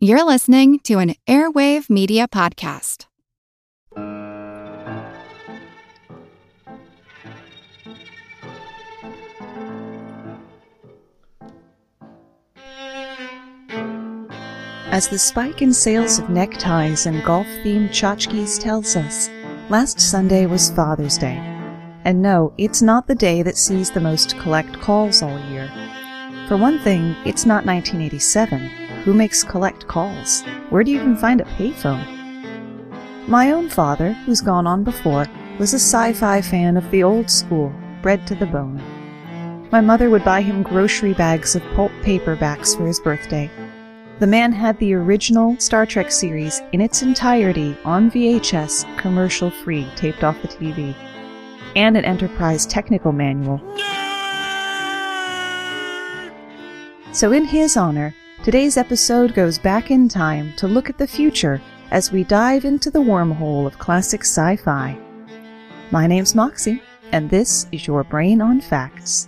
You're 0.00 0.24
listening 0.24 0.78
to 0.84 1.00
an 1.00 1.16
Airwave 1.26 1.90
Media 1.90 2.28
Podcast. 2.28 3.06
As 14.92 15.08
the 15.08 15.18
spike 15.18 15.62
in 15.62 15.72
sales 15.72 16.20
of 16.20 16.30
neckties 16.30 17.06
and 17.06 17.24
golf 17.24 17.48
themed 17.64 17.88
tchotchkes 17.88 18.62
tells 18.62 18.94
us, 18.94 19.28
last 19.68 19.98
Sunday 19.98 20.46
was 20.46 20.70
Father's 20.70 21.18
Day. 21.18 21.38
And 22.04 22.22
no, 22.22 22.54
it's 22.56 22.80
not 22.80 23.08
the 23.08 23.16
day 23.16 23.42
that 23.42 23.56
sees 23.56 23.90
the 23.90 23.98
most 23.98 24.38
collect 24.38 24.78
calls 24.80 25.22
all 25.22 25.40
year. 25.50 25.68
For 26.46 26.56
one 26.56 26.78
thing, 26.84 27.16
it's 27.24 27.44
not 27.44 27.66
1987. 27.66 28.87
Who 29.08 29.14
makes 29.14 29.42
collect 29.42 29.88
calls? 29.88 30.42
Where 30.68 30.84
do 30.84 30.90
you 30.90 31.00
even 31.00 31.16
find 31.16 31.40
a 31.40 31.44
payphone? 31.44 32.04
My 33.26 33.52
own 33.52 33.70
father, 33.70 34.12
who's 34.12 34.42
gone 34.42 34.66
on 34.66 34.84
before, 34.84 35.24
was 35.58 35.72
a 35.72 35.78
sci 35.78 36.12
fi 36.12 36.42
fan 36.42 36.76
of 36.76 36.90
the 36.90 37.02
old 37.02 37.30
school, 37.30 37.72
bred 38.02 38.26
to 38.26 38.34
the 38.34 38.44
bone. 38.44 38.82
My 39.72 39.80
mother 39.80 40.10
would 40.10 40.26
buy 40.26 40.42
him 40.42 40.62
grocery 40.62 41.14
bags 41.14 41.56
of 41.56 41.62
pulp 41.74 41.90
paperbacks 42.02 42.76
for 42.76 42.86
his 42.86 43.00
birthday. 43.00 43.50
The 44.18 44.26
man 44.26 44.52
had 44.52 44.78
the 44.78 44.92
original 44.92 45.58
Star 45.58 45.86
Trek 45.86 46.12
series 46.12 46.60
in 46.74 46.82
its 46.82 47.00
entirety 47.00 47.78
on 47.86 48.10
VHS, 48.10 48.98
commercial 48.98 49.50
free, 49.50 49.88
taped 49.96 50.22
off 50.22 50.36
the 50.42 50.48
TV, 50.48 50.94
and 51.76 51.96
an 51.96 52.04
Enterprise 52.04 52.66
technical 52.66 53.12
manual. 53.12 53.58
So, 57.14 57.32
in 57.32 57.46
his 57.46 57.74
honor, 57.74 58.14
today's 58.42 58.76
episode 58.76 59.34
goes 59.34 59.58
back 59.58 59.90
in 59.90 60.08
time 60.08 60.52
to 60.56 60.68
look 60.68 60.88
at 60.88 60.96
the 60.96 61.06
future 61.06 61.60
as 61.90 62.12
we 62.12 62.24
dive 62.24 62.64
into 62.64 62.90
the 62.90 62.98
wormhole 62.98 63.66
of 63.66 63.78
classic 63.78 64.22
sci 64.22 64.56
fi. 64.56 64.96
My 65.90 66.06
name's 66.06 66.34
Moxie, 66.34 66.82
and 67.12 67.28
this 67.28 67.66
is 67.72 67.86
your 67.86 68.04
Brain 68.04 68.40
on 68.40 68.60
Facts. 68.60 69.27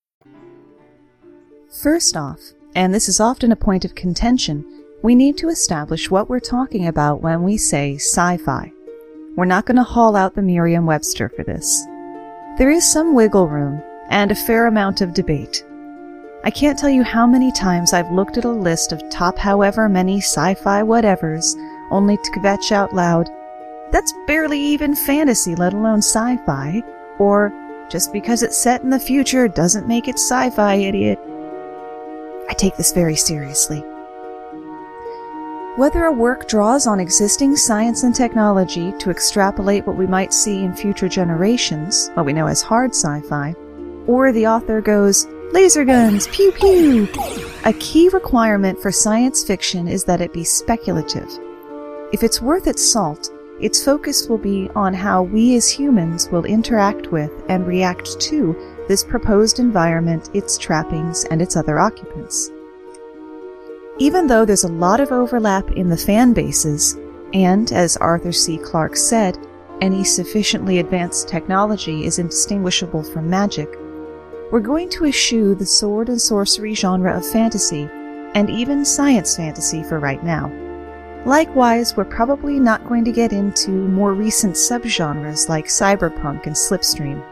First 1.71 2.17
off, 2.17 2.41
and 2.75 2.93
this 2.93 3.07
is 3.07 3.21
often 3.21 3.53
a 3.53 3.55
point 3.55 3.85
of 3.85 3.95
contention, 3.95 4.65
we 5.03 5.15
need 5.15 5.37
to 5.37 5.47
establish 5.47 6.11
what 6.11 6.29
we're 6.29 6.41
talking 6.41 6.87
about 6.87 7.21
when 7.21 7.43
we 7.43 7.55
say 7.55 7.95
sci 7.95 8.37
fi. 8.39 8.73
We're 9.37 9.45
not 9.45 9.65
going 9.65 9.77
to 9.77 9.83
haul 9.83 10.17
out 10.17 10.35
the 10.35 10.41
Merriam 10.41 10.85
Webster 10.85 11.29
for 11.29 11.45
this. 11.45 11.85
There 12.57 12.69
is 12.69 12.91
some 12.91 13.15
wiggle 13.15 13.47
room 13.47 13.81
and 14.09 14.31
a 14.31 14.35
fair 14.35 14.67
amount 14.67 14.99
of 14.99 15.13
debate. 15.13 15.63
I 16.43 16.51
can't 16.51 16.77
tell 16.77 16.89
you 16.89 17.03
how 17.03 17.25
many 17.25 17.53
times 17.53 17.93
I've 17.93 18.11
looked 18.11 18.37
at 18.37 18.43
a 18.43 18.51
list 18.51 18.91
of 18.91 19.09
top 19.09 19.37
however 19.37 19.87
many 19.87 20.17
sci 20.17 20.55
fi 20.55 20.81
whatevers 20.81 21.55
only 21.89 22.17
to 22.17 22.31
kvetch 22.31 22.73
out 22.73 22.93
loud, 22.93 23.29
that's 23.93 24.13
barely 24.27 24.59
even 24.59 24.93
fantasy, 24.93 25.55
let 25.55 25.71
alone 25.71 25.99
sci 25.99 26.35
fi, 26.45 26.83
or 27.17 27.53
just 27.89 28.11
because 28.11 28.43
it's 28.43 28.57
set 28.57 28.81
in 28.81 28.89
the 28.89 28.99
future 28.99 29.47
doesn't 29.47 29.87
make 29.87 30.09
it 30.09 30.15
sci 30.15 30.49
fi, 30.49 30.75
idiot. 30.75 31.17
I 32.49 32.53
take 32.53 32.77
this 32.77 32.93
very 32.93 33.15
seriously. 33.15 33.83
Whether 35.77 36.03
a 36.03 36.11
work 36.11 36.49
draws 36.49 36.85
on 36.85 36.99
existing 36.99 37.55
science 37.55 38.03
and 38.03 38.13
technology 38.13 38.91
to 38.99 39.09
extrapolate 39.09 39.87
what 39.87 39.95
we 39.95 40.05
might 40.05 40.33
see 40.33 40.63
in 40.63 40.75
future 40.75 41.07
generations, 41.07 42.11
what 42.13 42.25
we 42.25 42.33
know 42.33 42.47
as 42.47 42.61
hard 42.61 42.91
sci 42.91 43.21
fi, 43.21 43.55
or 44.05 44.33
the 44.33 44.47
author 44.47 44.81
goes, 44.81 45.27
laser 45.53 45.85
guns, 45.85 46.27
pew 46.27 46.51
pew, 46.51 47.07
a 47.63 47.73
key 47.79 48.09
requirement 48.09 48.81
for 48.81 48.91
science 48.91 49.43
fiction 49.43 49.87
is 49.87 50.03
that 50.03 50.19
it 50.19 50.33
be 50.33 50.43
speculative. 50.43 51.29
If 52.11 52.21
it's 52.21 52.41
worth 52.41 52.67
its 52.67 52.85
salt, 52.85 53.29
its 53.61 53.83
focus 53.83 54.27
will 54.27 54.39
be 54.39 54.69
on 54.75 54.93
how 54.93 55.23
we 55.23 55.55
as 55.55 55.69
humans 55.69 56.27
will 56.29 56.45
interact 56.45 57.07
with 57.07 57.31
and 57.47 57.65
react 57.65 58.19
to 58.19 58.70
this 58.87 59.03
proposed 59.03 59.59
environment, 59.59 60.29
its 60.33 60.57
trappings, 60.57 61.23
and 61.25 61.41
its 61.41 61.55
other 61.55 61.79
occupants. 61.79 62.51
Even 63.97 64.27
though 64.27 64.45
there's 64.45 64.63
a 64.63 64.71
lot 64.71 64.99
of 64.99 65.11
overlap 65.11 65.71
in 65.71 65.89
the 65.89 65.97
fan 65.97 66.33
bases, 66.33 66.97
and 67.33 67.71
as 67.71 67.97
Arthur 67.97 68.31
C. 68.31 68.57
Clarke 68.57 68.95
said, 68.95 69.37
any 69.81 70.03
sufficiently 70.03 70.79
advanced 70.79 71.27
technology 71.27 72.05
is 72.05 72.19
indistinguishable 72.19 73.03
from 73.03 73.29
magic, 73.29 73.69
we're 74.51 74.59
going 74.59 74.89
to 74.89 75.05
eschew 75.05 75.55
the 75.55 75.65
sword 75.65 76.09
and 76.09 76.21
sorcery 76.21 76.73
genre 76.73 77.15
of 77.15 77.25
fantasy, 77.25 77.89
and 78.35 78.49
even 78.49 78.83
science 78.83 79.35
fantasy 79.35 79.83
for 79.83 79.99
right 79.99 80.23
now. 80.23 80.51
Likewise, 81.25 81.95
we're 81.95 82.03
probably 82.03 82.59
not 82.59 82.87
going 82.87 83.05
to 83.05 83.11
get 83.11 83.31
into 83.31 83.69
more 83.69 84.13
recent 84.13 84.55
subgenres 84.55 85.47
like 85.47 85.67
cyberpunk 85.67 86.47
and 86.47 86.55
slipstream. 86.55 87.23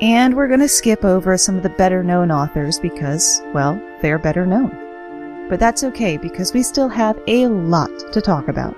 And 0.00 0.36
we're 0.36 0.46
going 0.46 0.60
to 0.60 0.68
skip 0.68 1.04
over 1.04 1.36
some 1.36 1.56
of 1.56 1.64
the 1.64 1.70
better 1.70 2.04
known 2.04 2.30
authors 2.30 2.78
because, 2.78 3.42
well, 3.52 3.80
they're 4.00 4.18
better 4.18 4.46
known. 4.46 5.48
But 5.48 5.58
that's 5.58 5.82
okay 5.82 6.16
because 6.16 6.54
we 6.54 6.62
still 6.62 6.88
have 6.88 7.18
a 7.26 7.48
lot 7.48 7.90
to 8.12 8.20
talk 8.20 8.46
about. 8.46 8.76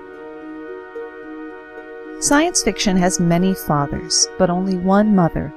Science 2.21 2.63
fiction 2.63 2.97
has 2.97 3.19
many 3.19 3.53
fathers, 3.53 4.27
but 4.39 4.49
only 4.49 4.77
one 4.77 5.15
mother, 5.15 5.53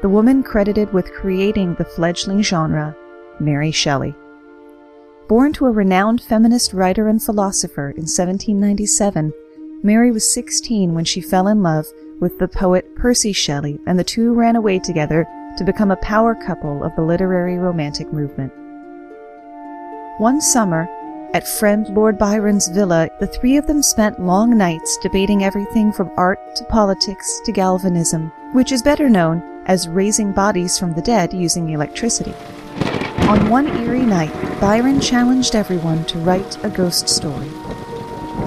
the 0.00 0.08
woman 0.08 0.42
credited 0.42 0.92
with 0.92 1.12
creating 1.12 1.74
the 1.74 1.84
fledgling 1.84 2.42
genre, 2.42 2.96
Mary 3.38 3.70
Shelley. 3.70 4.14
Born 5.28 5.52
to 5.54 5.66
a 5.66 5.70
renowned 5.70 6.22
feminist 6.22 6.72
writer 6.72 7.08
and 7.08 7.22
philosopher 7.22 7.90
in 7.90 8.04
1797, 8.04 9.32
Mary 9.84 10.12
was 10.12 10.32
16 10.32 10.94
when 10.94 11.04
she 11.04 11.20
fell 11.20 11.48
in 11.48 11.60
love 11.60 11.86
with 12.20 12.38
the 12.38 12.46
poet 12.46 12.94
Percy 12.94 13.32
Shelley, 13.32 13.80
and 13.84 13.98
the 13.98 14.04
two 14.04 14.32
ran 14.32 14.54
away 14.54 14.78
together 14.78 15.26
to 15.58 15.64
become 15.64 15.90
a 15.90 15.96
power 15.96 16.36
couple 16.36 16.84
of 16.84 16.94
the 16.94 17.02
literary 17.02 17.58
romantic 17.58 18.12
movement. 18.12 18.52
One 20.18 20.40
summer, 20.40 20.88
at 21.34 21.48
friend 21.48 21.88
Lord 21.88 22.16
Byron's 22.16 22.68
villa, 22.68 23.08
the 23.18 23.26
three 23.26 23.56
of 23.56 23.66
them 23.66 23.82
spent 23.82 24.20
long 24.20 24.56
nights 24.56 24.98
debating 24.98 25.42
everything 25.42 25.92
from 25.92 26.12
art 26.16 26.38
to 26.56 26.64
politics 26.66 27.40
to 27.44 27.50
galvanism, 27.50 28.30
which 28.52 28.70
is 28.70 28.82
better 28.82 29.08
known 29.08 29.42
as 29.66 29.88
raising 29.88 30.30
bodies 30.30 30.78
from 30.78 30.92
the 30.92 31.02
dead 31.02 31.32
using 31.32 31.70
electricity. 31.70 32.34
On 33.28 33.50
one 33.50 33.66
eerie 33.66 34.06
night, 34.06 34.32
Byron 34.60 35.00
challenged 35.00 35.56
everyone 35.56 36.04
to 36.04 36.18
write 36.18 36.62
a 36.64 36.70
ghost 36.70 37.08
story. 37.08 37.48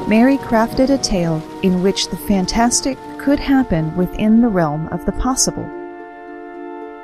Mary 0.07 0.37
crafted 0.37 0.89
a 0.89 0.97
tale 0.97 1.41
in 1.63 1.81
which 1.81 2.09
the 2.09 2.17
fantastic 2.17 2.97
could 3.19 3.39
happen 3.39 3.95
within 3.95 4.41
the 4.41 4.47
realm 4.47 4.87
of 4.89 5.05
the 5.05 5.11
possible. 5.13 5.65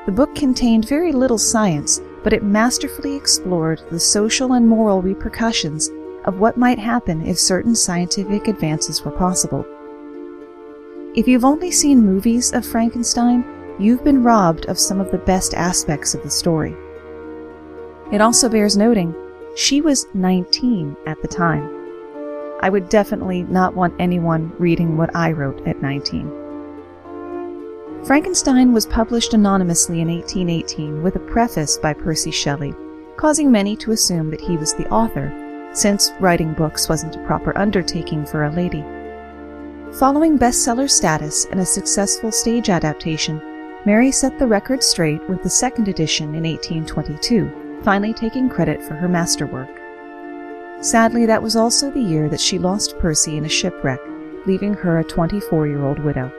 The 0.05 0.11
book 0.11 0.35
contained 0.35 0.87
very 0.87 1.11
little 1.11 1.37
science, 1.37 1.99
but 2.23 2.33
it 2.33 2.43
masterfully 2.43 3.15
explored 3.15 3.81
the 3.89 3.99
social 3.99 4.53
and 4.53 4.67
moral 4.67 5.01
repercussions 5.01 5.89
of 6.25 6.39
what 6.39 6.57
might 6.57 6.79
happen 6.79 7.25
if 7.25 7.39
certain 7.39 7.75
scientific 7.75 8.47
advances 8.47 9.03
were 9.03 9.11
possible. 9.11 9.65
If 11.15 11.27
you've 11.27 11.45
only 11.45 11.71
seen 11.71 12.05
movies 12.05 12.53
of 12.53 12.65
Frankenstein, 12.65 13.43
you've 13.79 14.03
been 14.03 14.23
robbed 14.23 14.65
of 14.67 14.79
some 14.79 14.99
of 14.99 15.11
the 15.11 15.17
best 15.17 15.53
aspects 15.53 16.13
of 16.13 16.23
the 16.23 16.29
story. 16.29 16.75
It 18.11 18.21
also 18.21 18.49
bears 18.49 18.77
noting, 18.77 19.15
she 19.55 19.81
was 19.81 20.07
19 20.13 20.95
at 21.05 21.21
the 21.21 21.27
time. 21.27 21.80
I 22.61 22.69
would 22.69 22.89
definitely 22.89 23.43
not 23.43 23.75
want 23.75 23.95
anyone 23.99 24.53
reading 24.59 24.97
what 24.97 25.15
I 25.15 25.31
wrote 25.31 25.67
at 25.67 25.81
19. 25.81 26.39
Frankenstein 28.05 28.71
was 28.73 28.85
published 28.85 29.33
anonymously 29.33 30.01
in 30.01 30.07
1818 30.07 31.01
with 31.01 31.15
a 31.15 31.19
preface 31.19 31.77
by 31.77 31.93
Percy 31.93 32.31
Shelley, 32.31 32.73
causing 33.17 33.51
many 33.51 33.75
to 33.77 33.91
assume 33.91 34.29
that 34.31 34.41
he 34.41 34.57
was 34.57 34.73
the 34.73 34.89
author, 34.89 35.31
since 35.73 36.11
writing 36.19 36.53
books 36.53 36.89
wasn't 36.89 37.15
a 37.15 37.25
proper 37.25 37.57
undertaking 37.57 38.25
for 38.25 38.43
a 38.43 38.51
lady. 38.51 38.83
Following 39.99 40.37
bestseller 40.37 40.89
status 40.89 41.45
and 41.45 41.59
a 41.59 41.65
successful 41.65 42.31
stage 42.31 42.69
adaptation, 42.69 43.41
Mary 43.85 44.11
set 44.11 44.37
the 44.37 44.47
record 44.47 44.83
straight 44.83 45.27
with 45.27 45.41
the 45.41 45.49
second 45.49 45.87
edition 45.87 46.35
in 46.35 46.43
1822, 46.43 47.81
finally 47.83 48.13
taking 48.13 48.47
credit 48.49 48.83
for 48.83 48.93
her 48.93 49.09
masterwork. 49.09 49.80
Sadly, 50.81 51.27
that 51.27 51.43
was 51.43 51.55
also 51.55 51.91
the 51.91 52.01
year 52.01 52.27
that 52.29 52.41
she 52.41 52.57
lost 52.57 52.97
Percy 52.97 53.37
in 53.37 53.45
a 53.45 53.49
shipwreck, 53.49 53.99
leaving 54.47 54.73
her 54.73 54.97
a 54.99 55.03
24 55.03 55.67
year 55.67 55.85
old 55.85 55.99
widow. 55.99 56.31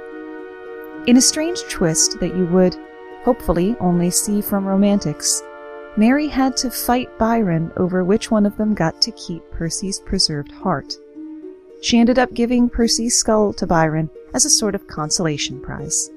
In 1.06 1.16
a 1.16 1.20
strange 1.20 1.62
twist 1.68 2.18
that 2.18 2.34
you 2.36 2.46
would, 2.46 2.76
hopefully, 3.22 3.76
only 3.78 4.10
see 4.10 4.40
from 4.40 4.66
romantics, 4.66 5.42
Mary 5.96 6.26
had 6.26 6.56
to 6.56 6.70
fight 6.70 7.16
Byron 7.18 7.70
over 7.76 8.02
which 8.02 8.32
one 8.32 8.44
of 8.44 8.56
them 8.56 8.74
got 8.74 9.00
to 9.02 9.12
keep 9.12 9.48
Percy's 9.52 10.00
preserved 10.00 10.50
heart. 10.50 10.96
She 11.80 12.00
ended 12.00 12.18
up 12.18 12.34
giving 12.34 12.68
Percy's 12.68 13.16
skull 13.16 13.52
to 13.54 13.66
Byron 13.66 14.10
as 14.34 14.44
a 14.44 14.50
sort 14.50 14.74
of 14.74 14.88
consolation 14.88 15.60
prize. 15.60 16.10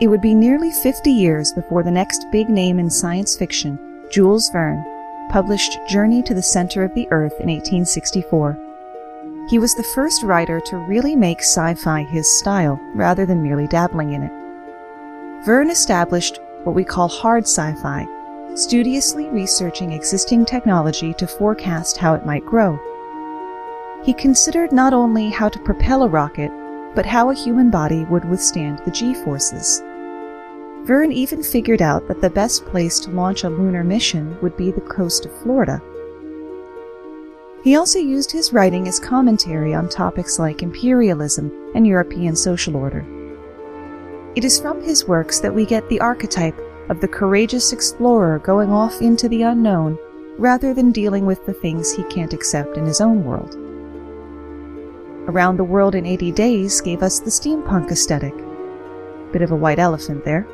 It 0.00 0.08
would 0.08 0.20
be 0.20 0.34
nearly 0.34 0.72
50 0.72 1.10
years 1.10 1.52
before 1.52 1.82
the 1.82 1.90
next 1.90 2.26
big 2.32 2.50
name 2.50 2.78
in 2.78 2.90
science 2.90 3.36
fiction, 3.36 3.78
Jules 4.10 4.50
Verne, 4.50 4.84
published 5.30 5.78
Journey 5.88 6.22
to 6.22 6.34
the 6.34 6.42
Center 6.42 6.84
of 6.84 6.94
the 6.94 7.08
Earth 7.10 7.32
in 7.40 7.48
1864. 7.48 8.58
He 9.48 9.58
was 9.58 9.74
the 9.74 9.82
first 9.82 10.22
writer 10.22 10.60
to 10.60 10.76
really 10.76 11.16
make 11.16 11.40
sci 11.40 11.74
fi 11.74 12.02
his 12.04 12.38
style, 12.38 12.80
rather 12.94 13.26
than 13.26 13.42
merely 13.42 13.66
dabbling 13.66 14.12
in 14.12 14.22
it. 14.22 15.44
Verne 15.44 15.70
established 15.70 16.40
what 16.64 16.74
we 16.74 16.84
call 16.84 17.08
hard 17.08 17.44
sci 17.44 17.74
fi, 17.82 18.06
studiously 18.54 19.28
researching 19.28 19.92
existing 19.92 20.44
technology 20.44 21.12
to 21.14 21.26
forecast 21.26 21.96
how 21.96 22.14
it 22.14 22.26
might 22.26 22.46
grow. 22.46 22.78
He 24.04 24.14
considered 24.14 24.72
not 24.72 24.92
only 24.92 25.30
how 25.30 25.48
to 25.48 25.58
propel 25.60 26.02
a 26.02 26.08
rocket, 26.08 26.50
but 26.94 27.06
how 27.06 27.30
a 27.30 27.34
human 27.34 27.70
body 27.70 28.04
would 28.04 28.24
withstand 28.24 28.80
the 28.80 28.90
g 28.90 29.14
forces. 29.14 29.82
Verne 30.84 31.12
even 31.12 31.42
figured 31.42 31.80
out 31.80 32.08
that 32.08 32.20
the 32.20 32.30
best 32.30 32.64
place 32.66 32.98
to 33.00 33.10
launch 33.10 33.44
a 33.44 33.48
lunar 33.48 33.84
mission 33.84 34.36
would 34.42 34.56
be 34.56 34.72
the 34.72 34.80
coast 34.80 35.24
of 35.24 35.42
Florida. 35.42 35.80
He 37.62 37.76
also 37.76 38.00
used 38.00 38.32
his 38.32 38.52
writing 38.52 38.88
as 38.88 38.98
commentary 38.98 39.72
on 39.74 39.88
topics 39.88 40.40
like 40.40 40.62
imperialism 40.62 41.52
and 41.76 41.86
European 41.86 42.34
social 42.34 42.76
order. 42.76 43.06
It 44.34 44.44
is 44.44 44.58
from 44.58 44.82
his 44.82 45.06
works 45.06 45.38
that 45.38 45.54
we 45.54 45.64
get 45.64 45.88
the 45.88 46.00
archetype 46.00 46.58
of 46.88 47.00
the 47.00 47.06
courageous 47.06 47.72
explorer 47.72 48.40
going 48.40 48.72
off 48.72 49.00
into 49.00 49.28
the 49.28 49.42
unknown 49.42 49.96
rather 50.36 50.74
than 50.74 50.90
dealing 50.90 51.26
with 51.26 51.46
the 51.46 51.52
things 51.52 51.92
he 51.92 52.02
can't 52.04 52.32
accept 52.32 52.76
in 52.76 52.86
his 52.86 53.00
own 53.00 53.22
world. 53.22 53.54
Around 55.28 55.58
the 55.58 55.64
World 55.64 55.94
in 55.94 56.04
80 56.04 56.32
Days 56.32 56.80
gave 56.80 57.04
us 57.04 57.20
the 57.20 57.30
steampunk 57.30 57.92
aesthetic. 57.92 58.34
Bit 59.30 59.42
of 59.42 59.52
a 59.52 59.56
white 59.56 59.78
elephant 59.78 60.24
there. 60.24 60.44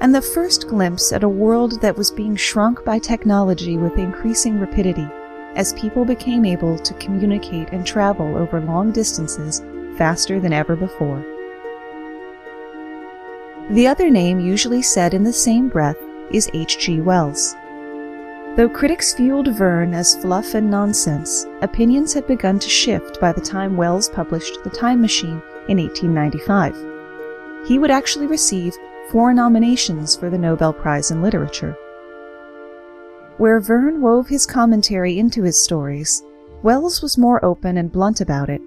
And 0.00 0.14
the 0.14 0.22
first 0.22 0.66
glimpse 0.66 1.12
at 1.12 1.22
a 1.22 1.28
world 1.28 1.80
that 1.82 1.96
was 1.96 2.10
being 2.10 2.34
shrunk 2.34 2.84
by 2.84 2.98
technology 2.98 3.76
with 3.76 3.98
increasing 3.98 4.58
rapidity 4.58 5.08
as 5.56 5.74
people 5.74 6.04
became 6.04 6.44
able 6.44 6.78
to 6.78 6.94
communicate 6.94 7.68
and 7.70 7.86
travel 7.86 8.36
over 8.36 8.60
long 8.60 8.92
distances 8.92 9.62
faster 9.98 10.40
than 10.40 10.52
ever 10.52 10.74
before. 10.74 11.22
The 13.70 13.86
other 13.86 14.10
name 14.10 14.40
usually 14.40 14.82
said 14.82 15.12
in 15.12 15.22
the 15.22 15.32
same 15.32 15.68
breath 15.68 15.98
is 16.30 16.50
H.G. 16.54 17.02
Wells. 17.02 17.54
Though 18.56 18.68
critics 18.68 19.14
viewed 19.14 19.48
Verne 19.48 19.94
as 19.94 20.16
fluff 20.16 20.54
and 20.54 20.70
nonsense, 20.70 21.46
opinions 21.62 22.12
had 22.12 22.26
begun 22.26 22.58
to 22.58 22.68
shift 22.68 23.20
by 23.20 23.32
the 23.32 23.40
time 23.40 23.76
Wells 23.76 24.08
published 24.08 24.64
The 24.64 24.70
Time 24.70 25.00
Machine 25.00 25.42
in 25.68 25.78
1895. 25.78 27.68
He 27.68 27.78
would 27.78 27.90
actually 27.90 28.26
receive 28.26 28.76
four 29.10 29.34
nominations 29.34 30.14
for 30.14 30.30
the 30.30 30.38
Nobel 30.38 30.72
Prize 30.72 31.10
in 31.10 31.20
Literature. 31.20 31.76
Where 33.38 33.58
Verne 33.58 34.00
wove 34.00 34.28
his 34.28 34.46
commentary 34.46 35.18
into 35.18 35.42
his 35.42 35.62
stories, 35.62 36.22
Wells 36.62 37.02
was 37.02 37.18
more 37.18 37.44
open 37.44 37.76
and 37.76 37.90
blunt 37.90 38.20
about 38.20 38.48
it. 38.48 38.62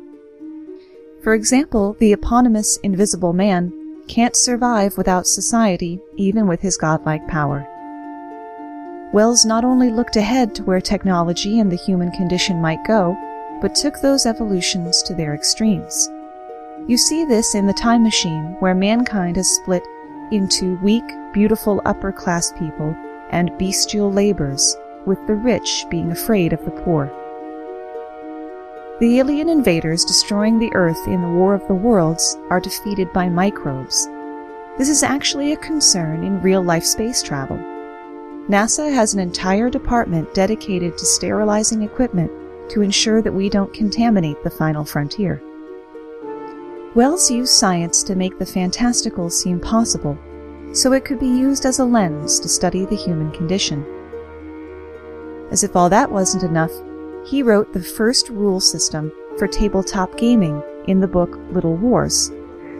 For 1.21 1.33
example, 1.33 1.95
the 1.99 2.11
eponymous 2.11 2.77
Invisible 2.83 3.31
Man 3.31 3.71
can't 4.09 4.35
survive 4.35 4.97
without 4.97 5.27
society, 5.27 6.01
even 6.17 6.45
with 6.45 6.59
his 6.59 6.75
godlike 6.75 7.25
power. 7.29 7.65
Wells 9.13 9.45
not 9.45 9.63
only 9.63 9.91
looked 9.91 10.17
ahead 10.17 10.53
to 10.55 10.63
where 10.63 10.81
technology 10.81 11.59
and 11.59 11.71
the 11.71 11.77
human 11.77 12.11
condition 12.11 12.61
might 12.61 12.85
go, 12.85 13.15
but 13.61 13.75
took 13.75 14.01
those 14.01 14.25
evolutions 14.25 15.03
to 15.03 15.13
their 15.13 15.33
extremes. 15.33 16.09
You 16.85 16.97
see 16.97 17.23
this 17.23 17.55
in 17.55 17.65
The 17.65 17.73
Time 17.73 18.03
Machine, 18.03 18.57
where 18.59 18.75
mankind 18.75 19.37
has 19.37 19.47
split 19.47 19.83
into 20.33 20.77
weak, 20.77 21.05
beautiful 21.31 21.81
upper 21.85 22.11
class 22.11 22.51
people 22.53 22.95
and 23.29 23.57
bestial 23.57 24.11
laborers, 24.11 24.75
with 25.05 25.25
the 25.27 25.35
rich 25.35 25.85
being 25.89 26.11
afraid 26.11 26.53
of 26.53 26.63
the 26.65 26.71
poor. 26.71 27.11
The 28.99 29.19
alien 29.19 29.49
invaders 29.49 30.05
destroying 30.05 30.59
the 30.59 30.73
Earth 30.73 31.07
in 31.07 31.21
the 31.21 31.29
War 31.29 31.53
of 31.53 31.67
the 31.67 31.73
Worlds 31.73 32.37
are 32.49 32.59
defeated 32.59 33.11
by 33.11 33.27
microbes. 33.29 34.07
This 34.77 34.89
is 34.89 35.03
actually 35.03 35.53
a 35.53 35.57
concern 35.57 36.23
in 36.23 36.41
real 36.41 36.63
life 36.63 36.85
space 36.85 37.21
travel. 37.21 37.57
NASA 38.49 38.93
has 38.93 39.13
an 39.13 39.19
entire 39.19 39.69
department 39.69 40.33
dedicated 40.33 40.97
to 40.97 41.05
sterilizing 41.05 41.81
equipment 41.81 42.31
to 42.69 42.81
ensure 42.81 43.21
that 43.21 43.33
we 43.33 43.49
don't 43.49 43.73
contaminate 43.73 44.43
the 44.43 44.49
final 44.49 44.83
frontier. 44.83 45.41
Wells 46.95 47.31
used 47.31 47.53
science 47.53 48.03
to 48.03 48.15
make 48.15 48.37
the 48.37 48.45
fantastical 48.45 49.27
seem 49.31 49.59
possible, 49.59 50.15
so 50.73 50.93
it 50.93 51.03
could 51.03 51.19
be 51.19 51.25
used 51.25 51.65
as 51.65 51.79
a 51.79 51.85
lens 51.85 52.39
to 52.39 52.47
study 52.47 52.85
the 52.85 52.95
human 52.95 53.31
condition. 53.31 53.83
As 55.49 55.63
if 55.63 55.75
all 55.75 55.89
that 55.89 56.11
wasn't 56.11 56.43
enough, 56.43 56.71
he 57.25 57.41
wrote 57.41 57.73
the 57.73 57.81
first 57.81 58.29
rule 58.29 58.59
system 58.59 59.11
for 59.39 59.47
tabletop 59.47 60.17
gaming 60.17 60.61
in 60.85 60.99
the 60.99 61.07
book 61.07 61.39
Little 61.49 61.75
Wars, 61.75 62.31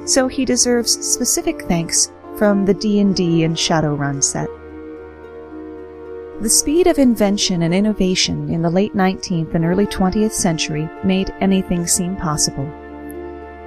so 0.05 0.27
he 0.27 0.45
deserves 0.45 1.03
specific 1.03 1.63
thanks 1.63 2.11
from 2.37 2.65
the 2.65 2.73
D&D 2.75 3.43
and 3.43 3.55
Shadowrun 3.55 4.23
set. 4.23 4.47
The 6.39 6.49
speed 6.49 6.85
of 6.85 6.99
invention 6.99 7.63
and 7.63 7.73
innovation 7.73 8.49
in 8.51 8.61
the 8.61 8.69
late 8.69 8.93
19th 8.93 9.55
and 9.55 9.65
early 9.65 9.87
20th 9.87 10.33
century 10.33 10.87
made 11.03 11.33
anything 11.41 11.87
seem 11.87 12.15
possible. 12.15 12.71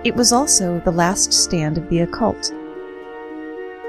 It 0.04 0.14
was 0.14 0.32
also 0.32 0.80
the 0.80 0.92
last 0.92 1.32
stand 1.32 1.78
of 1.78 1.88
the 1.88 2.00
occult. 2.00 2.52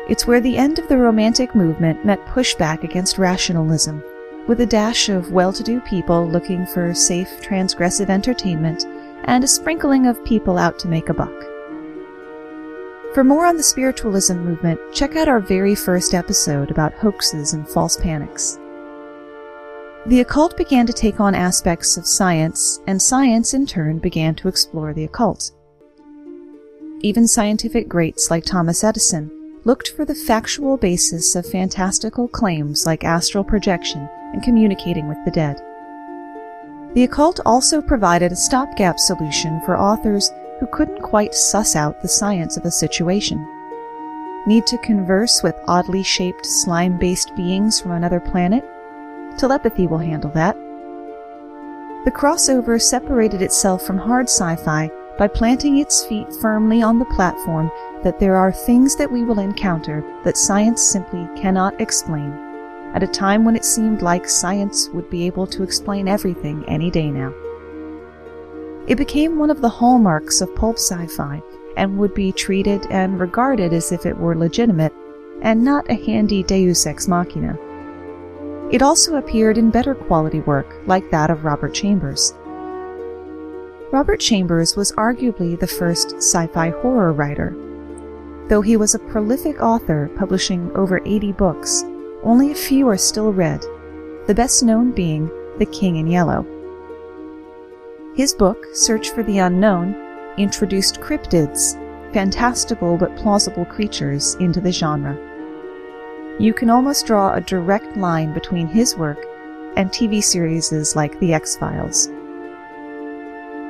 It's 0.10 0.26
where 0.26 0.40
the 0.40 0.58
end 0.58 0.80
of 0.80 0.88
the 0.88 0.98
Romantic 0.98 1.54
movement 1.54 2.06
met 2.06 2.26
pushback 2.28 2.84
against 2.84 3.18
rationalism, 3.18 4.04
with 4.48 4.62
a 4.62 4.66
dash 4.66 5.10
of 5.10 5.32
well 5.32 5.52
to 5.52 5.64
do 5.64 5.82
people 5.82 6.28
looking 6.28 6.66
for 6.66 6.94
safe, 6.94 7.42
transgressive 7.42 8.10
entertainment 8.10 8.86
and 9.26 9.44
a 9.44 9.48
sprinkling 9.48 10.08
of 10.08 10.24
people 10.24 10.58
out 10.58 10.80
to 10.80 10.88
make 10.88 11.10
a 11.10 11.14
buck. 11.14 11.44
For 13.14 13.24
more 13.24 13.46
on 13.46 13.58
the 13.58 13.64
spiritualism 13.64 14.38
movement, 14.38 14.80
check 14.94 15.16
out 15.16 15.28
our 15.28 15.40
very 15.40 15.76
first 15.76 16.14
episode 16.14 16.72
about 16.72 16.94
hoaxes 16.94 17.54
and 17.54 17.68
false 17.68 17.98
panics. 17.98 18.60
The 20.06 20.22
occult 20.22 20.56
began 20.56 20.86
to 20.86 20.94
take 20.94 21.20
on 21.20 21.36
aspects 21.36 21.98
of 21.98 22.06
science, 22.06 22.80
and 22.88 23.02
science 23.02 23.54
in 23.54 23.66
turn 23.66 24.00
began 24.00 24.36
to 24.36 24.48
explore 24.48 24.94
the 24.94 25.04
occult. 25.04 25.52
Even 27.02 27.28
scientific 27.28 27.88
greats 27.88 28.32
like 28.32 28.44
Thomas 28.44 28.84
Edison 28.84 29.30
looked 29.66 29.90
for 29.90 30.04
the 30.04 30.16
factual 30.16 30.78
basis 30.78 31.36
of 31.36 31.46
fantastical 31.46 32.28
claims 32.28 32.88
like 32.88 33.04
astral 33.04 33.44
projection 33.44 34.10
and 34.34 34.42
communicating 34.42 35.08
with 35.08 35.24
the 35.24 35.30
dead. 35.30 35.62
The 36.96 37.04
occult 37.04 37.40
also 37.46 37.82
provided 37.82 38.32
a 38.32 38.36
stopgap 38.36 38.98
solution 38.98 39.62
for 39.62 39.78
authors 39.78 40.32
who 40.60 40.66
couldn't 40.68 41.04
quite 41.04 41.36
suss 41.36 41.76
out 41.76 42.02
the 42.02 42.08
science 42.08 42.58
of 42.58 42.66
a 42.66 42.72
situation. 42.72 43.46
Need 44.48 44.66
to 44.66 44.80
converse 44.80 45.44
with 45.44 45.56
oddly 45.68 46.02
shaped 46.02 46.48
slime 46.48 46.98
based 46.98 47.36
beings 47.36 47.80
from 47.80 47.92
another 47.92 48.20
planet? 48.20 48.66
Telepathy 49.38 49.86
will 49.86 50.00
handle 50.00 50.32
that. 50.32 50.56
The 52.06 52.12
crossover 52.12 52.82
separated 52.82 53.44
itself 53.44 53.86
from 53.86 54.00
hard 54.00 54.30
sci 54.30 54.56
fi 54.56 54.90
by 55.18 55.28
planting 55.28 55.78
its 55.78 56.06
feet 56.06 56.32
firmly 56.34 56.82
on 56.82 57.00
the 57.00 57.06
platform 57.06 57.72
that 58.04 58.20
there 58.20 58.36
are 58.36 58.52
things 58.52 58.96
that 58.96 59.12
we 59.12 59.24
will 59.24 59.40
encounter 59.40 60.04
that 60.24 60.38
science 60.38 60.82
simply 60.82 61.28
cannot 61.36 61.80
explain, 61.82 62.32
at 62.94 63.04
a 63.04 63.08
time 63.08 63.44
when 63.44 63.56
it 63.56 63.66
seemed 63.66 64.02
like 64.02 64.30
science 64.30 64.90
would 64.90 65.10
be 65.10 65.26
able 65.26 65.48
to 65.48 65.64
explain 65.64 66.08
everything 66.08 66.64
any 66.68 66.92
day 66.92 67.10
now. 67.10 67.34
It 68.88 68.98
became 68.98 69.38
one 69.38 69.50
of 69.50 69.62
the 69.62 69.70
hallmarks 69.70 70.40
of 70.40 70.56
pulp 70.56 70.78
sci 70.78 71.08
fi 71.08 71.42
and 71.76 71.98
would 71.98 72.14
be 72.14 72.32
treated 72.32 72.86
and 72.90 73.20
regarded 73.20 73.74
as 73.74 73.92
if 73.92 74.06
it 74.06 74.18
were 74.18 74.36
legitimate 74.36 74.94
and 75.42 75.64
not 75.64 75.90
a 75.90 75.96
handy 75.96 76.44
deus 76.44 76.86
ex 76.88 77.08
machina. 77.08 77.58
It 78.72 78.82
also 78.82 79.16
appeared 79.16 79.58
in 79.58 79.72
better 79.72 79.96
quality 79.96 80.42
work, 80.42 80.76
like 80.88 81.10
that 81.12 81.30
of 81.30 81.46
Robert 81.46 81.74
Chambers. 81.74 82.34
Robert 83.90 84.20
Chambers 84.20 84.76
was 84.76 84.92
arguably 84.94 85.58
the 85.58 85.66
first 85.66 86.18
sci 86.18 86.46
fi 86.48 86.72
horror 86.72 87.14
writer. 87.14 87.56
Though 88.50 88.62
he 88.62 88.76
was 88.76 88.96
a 88.96 89.00
prolific 89.00 89.62
author, 89.62 90.12
publishing 90.18 90.70
over 90.76 91.00
80 91.06 91.32
books, 91.32 91.86
only 92.22 92.52
a 92.52 92.56
few 92.56 92.90
are 92.90 92.98
still 92.98 93.32
read, 93.32 93.62
the 94.26 94.36
best 94.36 94.62
known 94.62 94.92
being 94.92 95.30
The 95.58 95.66
King 95.66 95.96
in 95.96 96.08
Yellow. 96.08 96.46
His 98.14 98.34
book, 98.34 98.66
Search 98.74 99.12
for 99.12 99.24
the 99.24 99.38
Unknown, 99.38 99.96
introduced 100.38 101.00
cryptids, 101.00 101.82
fantastical 102.14 102.98
but 102.98 103.16
plausible 103.16 103.66
creatures, 103.66 104.36
into 104.36 104.60
the 104.60 104.72
genre. 104.72 105.16
You 106.40 106.54
can 106.54 106.70
almost 106.70 107.06
draw 107.06 107.34
a 107.34 107.42
direct 107.42 107.96
line 107.96 108.34
between 108.34 108.68
his 108.68 108.98
work 108.98 109.26
and 109.78 109.90
TV 109.92 110.22
series 110.22 110.94
like 110.94 111.18
The 111.20 111.34
X 111.34 111.56
Files. 111.56 112.10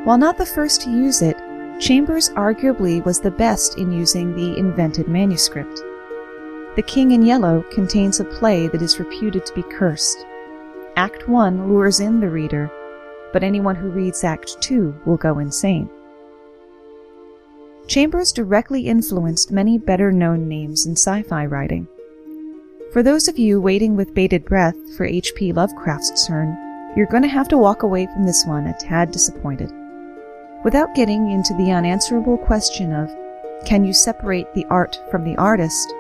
While 0.04 0.18
not 0.18 0.38
the 0.38 0.46
first 0.46 0.82
to 0.82 0.90
use 0.90 1.22
it, 1.22 1.38
Chambers 1.80 2.30
arguably 2.30 3.04
was 3.06 3.20
the 3.20 3.30
best 3.30 3.78
in 3.78 3.92
using 3.92 4.36
the 4.36 4.58
invented 4.58 5.08
manuscript. 5.08 5.80
The 6.76 6.84
King 6.84 7.12
in 7.12 7.24
Yellow 7.24 7.64
contains 7.72 8.20
a 8.20 8.26
play 8.26 8.68
that 8.68 8.82
is 8.82 9.00
reputed 9.00 9.46
to 9.46 9.54
be 9.54 9.64
cursed. 9.64 10.26
Act 10.96 11.28
1 11.28 11.70
lures 11.70 12.00
in 12.00 12.20
the 12.20 12.30
reader, 12.30 12.72
but 13.32 13.44
anyone 13.44 13.76
who 13.76 13.90
reads 13.90 14.24
Act 14.24 14.62
2 14.62 15.02
will 15.06 15.18
go 15.18 15.40
insane. 15.40 15.90
Chambers 17.88 18.32
directly 18.32 18.88
influenced 18.88 19.52
many 19.52 19.78
better 19.78 20.12
known 20.12 20.48
names 20.48 20.86
in 20.86 20.94
sci 20.94 21.22
fi 21.24 21.46
writing. 21.46 21.88
For 22.92 23.04
those 23.04 23.28
of 23.28 23.38
you 23.38 23.62
waiting 23.62 23.96
with 23.96 24.14
bated 24.14 24.46
breath 24.46 24.76
for 24.96 25.06
H.P. 25.06 25.54
Lovecraft's 25.54 26.26
turn, 26.26 26.58
you're 26.96 27.06
going 27.06 27.24
to 27.24 27.30
have 27.30 27.48
to 27.50 27.58
walk 27.58 27.84
away 27.84 28.08
from 28.08 28.26
this 28.26 28.46
one 28.46 28.66
a 28.68 28.78
tad 28.80 29.12
disappointed. 29.12 29.72
Without 30.64 30.96
getting 30.96 31.32
into 31.32 31.54
the 31.54 31.72
unanswerable 31.72 32.38
question 32.38 32.92
of, 32.92 33.16
can 33.66 33.86
you 33.86 33.94
separate 33.94 34.52
the 34.54 34.66
art 34.70 35.00
from 35.12 35.24
the 35.24 35.36
artist? 35.38 35.94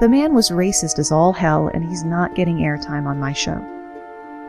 The 0.00 0.08
man 0.08 0.34
was 0.34 0.50
racist 0.50 0.98
as 0.98 1.10
all 1.10 1.32
hell, 1.32 1.70
and 1.72 1.88
he's 1.88 2.04
not 2.04 2.34
getting 2.34 2.58
airtime 2.58 3.06
on 3.06 3.18
my 3.18 3.32
show. 3.32 3.60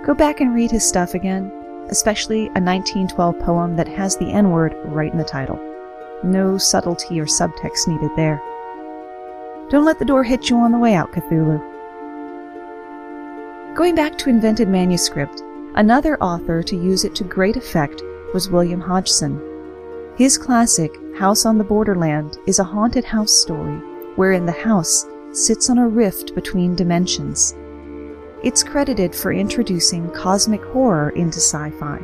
Go 0.05 0.13
back 0.13 0.41
and 0.41 0.53
read 0.53 0.71
his 0.71 0.87
stuff 0.87 1.13
again, 1.13 1.51
especially 1.89 2.47
a 2.47 2.59
1912 2.59 3.39
poem 3.39 3.75
that 3.77 3.87
has 3.87 4.17
the 4.17 4.31
N 4.31 4.51
word 4.51 4.75
right 4.85 5.11
in 5.11 5.17
the 5.17 5.23
title. 5.23 5.57
No 6.23 6.57
subtlety 6.57 7.19
or 7.19 7.25
subtext 7.25 7.87
needed 7.87 8.11
there. 8.17 8.41
Don't 9.69 9.85
let 9.85 9.99
the 9.99 10.05
door 10.05 10.23
hit 10.23 10.49
you 10.49 10.57
on 10.57 10.71
the 10.71 10.77
way 10.77 10.95
out, 10.95 11.11
Cthulhu. 11.13 11.61
Going 13.73 13.95
back 13.95 14.17
to 14.17 14.29
invented 14.29 14.67
manuscript, 14.67 15.41
another 15.75 16.21
author 16.21 16.61
to 16.61 16.75
use 16.75 17.05
it 17.05 17.15
to 17.15 17.23
great 17.23 17.55
effect 17.55 18.01
was 18.33 18.49
William 18.49 18.81
Hodgson. 18.81 19.39
His 20.17 20.37
classic, 20.37 20.91
House 21.15 21.45
on 21.45 21.57
the 21.57 21.63
Borderland, 21.63 22.37
is 22.47 22.59
a 22.59 22.63
haunted 22.63 23.05
house 23.05 23.31
story 23.31 23.77
wherein 24.15 24.45
the 24.45 24.51
house 24.51 25.05
sits 25.31 25.69
on 25.69 25.77
a 25.77 25.87
rift 25.87 26.35
between 26.35 26.75
dimensions. 26.75 27.55
It's 28.43 28.63
credited 28.63 29.15
for 29.15 29.31
introducing 29.31 30.09
cosmic 30.11 30.63
horror 30.65 31.11
into 31.11 31.39
sci 31.39 31.71
fi. 31.79 31.99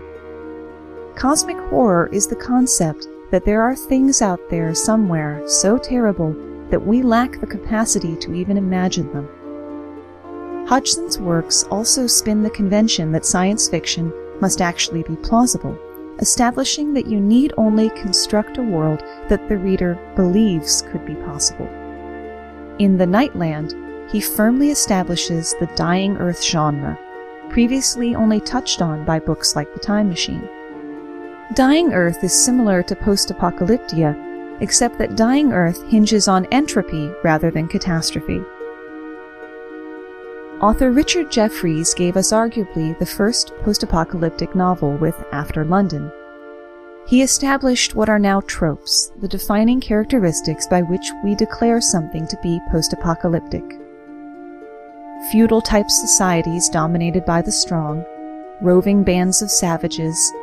Cosmic 1.16 1.58
horror 1.70 2.10
is 2.12 2.28
the 2.28 2.36
concept 2.36 3.08
that 3.32 3.46
there 3.46 3.62
are 3.62 3.76
things 3.76 4.22
out 4.22 4.40
there 4.50 4.74
somewhere 4.74 5.44
so 5.48 5.78
terrible 5.78 6.34
that 6.70 6.84
we 6.84 7.02
lack 7.02 7.40
the 7.40 7.48
capacity 7.48 8.16
to 8.18 8.34
even 8.34 8.58
imagine 8.58 9.12
them. 9.12 9.28
Hodgson's 10.68 11.20
works 11.20 11.64
also 11.66 12.08
spin 12.08 12.44
the 12.44 12.50
convention 12.50 13.12
that 13.12 13.26
science 13.26 13.68
fiction 13.68 14.14
must 14.40 14.62
actually 14.62 15.04
be 15.04 15.16
plausible 15.18 15.78
establishing 16.20 16.94
that 16.94 17.08
you 17.08 17.20
need 17.20 17.54
only 17.58 17.90
construct 17.92 18.58
a 18.58 18.64
world 18.64 19.04
that 19.28 19.48
the 19.50 19.58
reader 19.58 19.96
believes 20.16 20.84
could 20.84 21.06
be 21.06 21.16
possible. 21.16 21.68
In 22.80 22.98
The 22.98 23.06
Nightland, 23.06 24.10
he 24.10 24.22
firmly 24.22 24.72
establishes 24.72 25.56
the 25.60 25.70
dying 25.76 26.18
Earth 26.18 26.44
genre, 26.44 26.98
previously 27.50 28.16
only 28.16 28.40
touched 28.40 28.82
on 28.82 29.06
by 29.06 29.20
books 29.20 29.56
like 29.56 29.74
The 29.74 29.80
Time 29.80 30.10
Machine. 30.10 30.48
Dying 31.56 31.94
Earth 31.94 32.24
is 32.24 32.34
similar 32.34 32.84
to 32.84 32.96
post-apocalyptia, 32.96 34.62
except 34.62 34.98
that 34.98 35.16
Dying 35.16 35.52
Earth 35.52 35.82
hinges 35.90 36.28
on 36.28 36.46
entropy 36.48 37.12
rather 37.24 37.50
than 37.50 37.68
catastrophe. 37.68 38.42
Author 40.62 40.92
Richard 40.92 41.32
Jefferies 41.32 41.94
gave 41.94 42.18
us 42.18 42.34
arguably 42.34 42.98
the 43.00 43.06
first 43.06 43.54
post-apocalyptic 43.62 44.56
novel 44.56 44.98
with 44.98 45.16
After 45.32 45.64
London. 45.64 46.12
He 47.08 47.22
established 47.22 47.96
what 47.96 48.10
are 48.10 48.20
now 48.20 48.42
tropes, 48.42 49.14
the 49.22 49.28
defining 49.30 49.80
characteristics 49.80 50.68
by 50.68 50.82
which 50.82 51.12
we 51.24 51.34
declare 51.34 51.80
something 51.80 52.28
to 52.28 52.38
be 52.44 52.60
post-apocalyptic. 52.70 53.64
Feudal 55.32 55.62
type 55.62 55.90
societies 55.90 56.68
dominated 56.68 57.24
by 57.24 57.42
the 57.42 57.54
strong, 57.54 58.04
roving 58.62 59.02
bands 59.02 59.42
of 59.42 59.50
savages, 59.50 60.34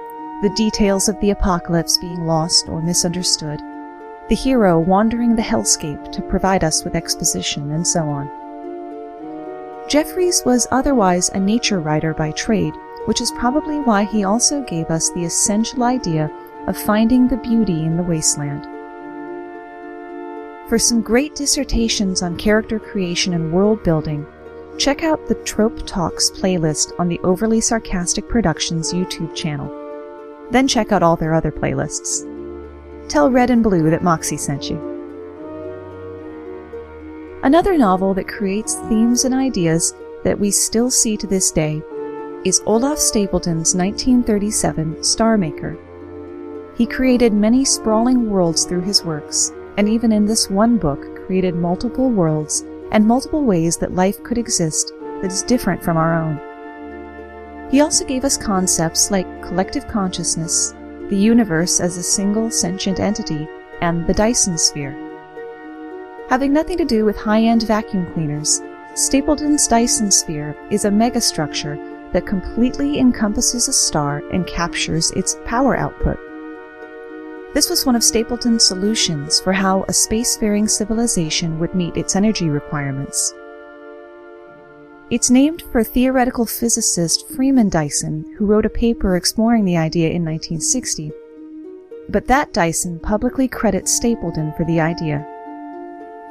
the 0.40 0.54
details 0.56 1.10
of 1.10 1.20
the 1.20 1.32
apocalypse 1.32 1.98
being 1.98 2.24
lost 2.24 2.70
or 2.70 2.80
misunderstood, 2.80 3.60
the 4.30 4.34
hero 4.34 4.78
wandering 4.78 5.36
the 5.36 5.42
hellscape 5.42 6.10
to 6.12 6.22
provide 6.22 6.64
us 6.64 6.84
with 6.84 6.96
exposition, 6.96 7.70
and 7.72 7.86
so 7.86 8.00
on. 8.08 8.45
Jefferies 9.88 10.42
was 10.44 10.66
otherwise 10.72 11.28
a 11.28 11.38
nature 11.38 11.78
writer 11.78 12.12
by 12.12 12.32
trade, 12.32 12.74
which 13.04 13.20
is 13.20 13.30
probably 13.32 13.78
why 13.78 14.02
he 14.02 14.24
also 14.24 14.62
gave 14.62 14.90
us 14.90 15.10
the 15.10 15.24
essential 15.24 15.84
idea 15.84 16.28
of 16.66 16.76
finding 16.76 17.28
the 17.28 17.36
beauty 17.36 17.84
in 17.84 17.96
the 17.96 18.02
wasteland. 18.02 18.64
For 20.68 20.76
some 20.76 21.00
great 21.00 21.36
dissertations 21.36 22.22
on 22.22 22.36
character 22.36 22.80
creation 22.80 23.34
and 23.34 23.52
world 23.52 23.84
building, 23.84 24.26
check 24.76 25.04
out 25.04 25.24
the 25.28 25.36
Trope 25.36 25.86
Talks 25.86 26.30
playlist 26.30 26.92
on 26.98 27.06
the 27.06 27.20
Overly 27.20 27.60
Sarcastic 27.60 28.28
Productions 28.28 28.92
YouTube 28.92 29.36
channel. 29.36 29.72
Then 30.50 30.66
check 30.66 30.90
out 30.90 31.04
all 31.04 31.14
their 31.14 31.32
other 31.34 31.52
playlists. 31.52 32.28
Tell 33.08 33.30
Red 33.30 33.50
and 33.50 33.62
Blue 33.62 33.88
that 33.90 34.02
Moxie 34.02 34.36
sent 34.36 34.68
you. 34.68 34.95
Another 37.42 37.76
novel 37.76 38.14
that 38.14 38.26
creates 38.26 38.76
themes 38.88 39.24
and 39.24 39.34
ideas 39.34 39.94
that 40.24 40.38
we 40.38 40.50
still 40.50 40.90
see 40.90 41.16
to 41.16 41.26
this 41.26 41.50
day 41.50 41.82
is 42.44 42.62
Olaf 42.66 42.98
Stapledon's 42.98 43.74
1937 43.74 45.04
Star 45.04 45.36
Maker. 45.36 45.76
He 46.76 46.86
created 46.86 47.32
many 47.32 47.64
sprawling 47.64 48.30
worlds 48.30 48.64
through 48.64 48.82
his 48.82 49.04
works, 49.04 49.52
and 49.76 49.88
even 49.88 50.12
in 50.12 50.24
this 50.24 50.50
one 50.50 50.78
book 50.78 51.26
created 51.26 51.54
multiple 51.54 52.10
worlds 52.10 52.64
and 52.92 53.06
multiple 53.06 53.44
ways 53.44 53.76
that 53.76 53.94
life 53.94 54.22
could 54.22 54.38
exist 54.38 54.92
that 55.20 55.30
is 55.30 55.42
different 55.42 55.84
from 55.84 55.96
our 55.96 56.14
own. 56.14 56.40
He 57.70 57.80
also 57.80 58.04
gave 58.04 58.24
us 58.24 58.38
concepts 58.38 59.10
like 59.10 59.42
collective 59.42 59.86
consciousness, 59.88 60.72
the 61.10 61.16
universe 61.16 61.80
as 61.80 61.96
a 61.96 62.02
single 62.02 62.50
sentient 62.50 62.98
entity, 62.98 63.46
and 63.82 64.06
the 64.06 64.14
Dyson 64.14 64.56
sphere. 64.56 65.05
Having 66.28 66.52
nothing 66.52 66.76
to 66.78 66.84
do 66.84 67.04
with 67.04 67.16
high-end 67.16 67.62
vacuum 67.62 68.12
cleaners, 68.12 68.60
Stapledon's 68.94 69.68
Dyson 69.68 70.10
sphere 70.10 70.56
is 70.70 70.84
a 70.84 70.90
megastructure 70.90 71.76
that 72.12 72.26
completely 72.26 72.98
encompasses 72.98 73.68
a 73.68 73.72
star 73.72 74.22
and 74.32 74.44
captures 74.44 75.12
its 75.12 75.36
power 75.44 75.76
output. 75.76 76.18
This 77.54 77.70
was 77.70 77.86
one 77.86 77.94
of 77.94 78.02
Stapledon's 78.02 78.64
solutions 78.64 79.38
for 79.38 79.52
how 79.52 79.84
a 79.84 79.92
spacefaring 79.92 80.68
civilization 80.68 81.60
would 81.60 81.76
meet 81.76 81.96
its 81.96 82.16
energy 82.16 82.48
requirements. 82.48 83.32
It's 85.10 85.30
named 85.30 85.62
for 85.70 85.84
theoretical 85.84 86.44
physicist 86.44 87.28
Freeman 87.28 87.68
Dyson, 87.68 88.34
who 88.36 88.46
wrote 88.46 88.66
a 88.66 88.70
paper 88.70 89.14
exploring 89.14 89.64
the 89.64 89.76
idea 89.76 90.08
in 90.08 90.24
1960. 90.24 91.12
But 92.08 92.26
that 92.26 92.52
Dyson 92.52 92.98
publicly 92.98 93.46
credits 93.46 93.94
Stapleton 93.94 94.52
for 94.56 94.64
the 94.64 94.80
idea. 94.80 95.24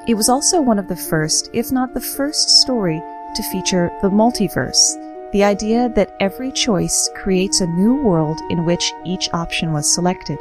It 0.08 0.14
was 0.14 0.30
also 0.30 0.62
one 0.62 0.78
of 0.78 0.88
the 0.88 0.96
first, 0.96 1.50
if 1.52 1.72
not 1.72 1.96
the 1.96 2.00
first 2.00 2.62
story 2.62 3.02
to 3.36 3.52
feature 3.52 3.92
the 4.04 4.10
multiverse, 4.10 5.02
the 5.32 5.44
idea 5.44 5.90
that 5.96 6.16
every 6.20 6.52
choice 6.52 7.10
creates 7.16 7.60
a 7.60 7.68
new 7.68 7.96
world 7.96 8.40
in 8.52 8.66
which 8.66 8.94
each 9.04 9.34
option 9.34 9.74
was 9.74 9.92
selected. 9.92 10.38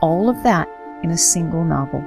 All 0.00 0.28
of 0.28 0.42
that 0.42 0.68
in 1.04 1.12
a 1.12 1.16
single 1.16 1.64
novel. 1.64 2.00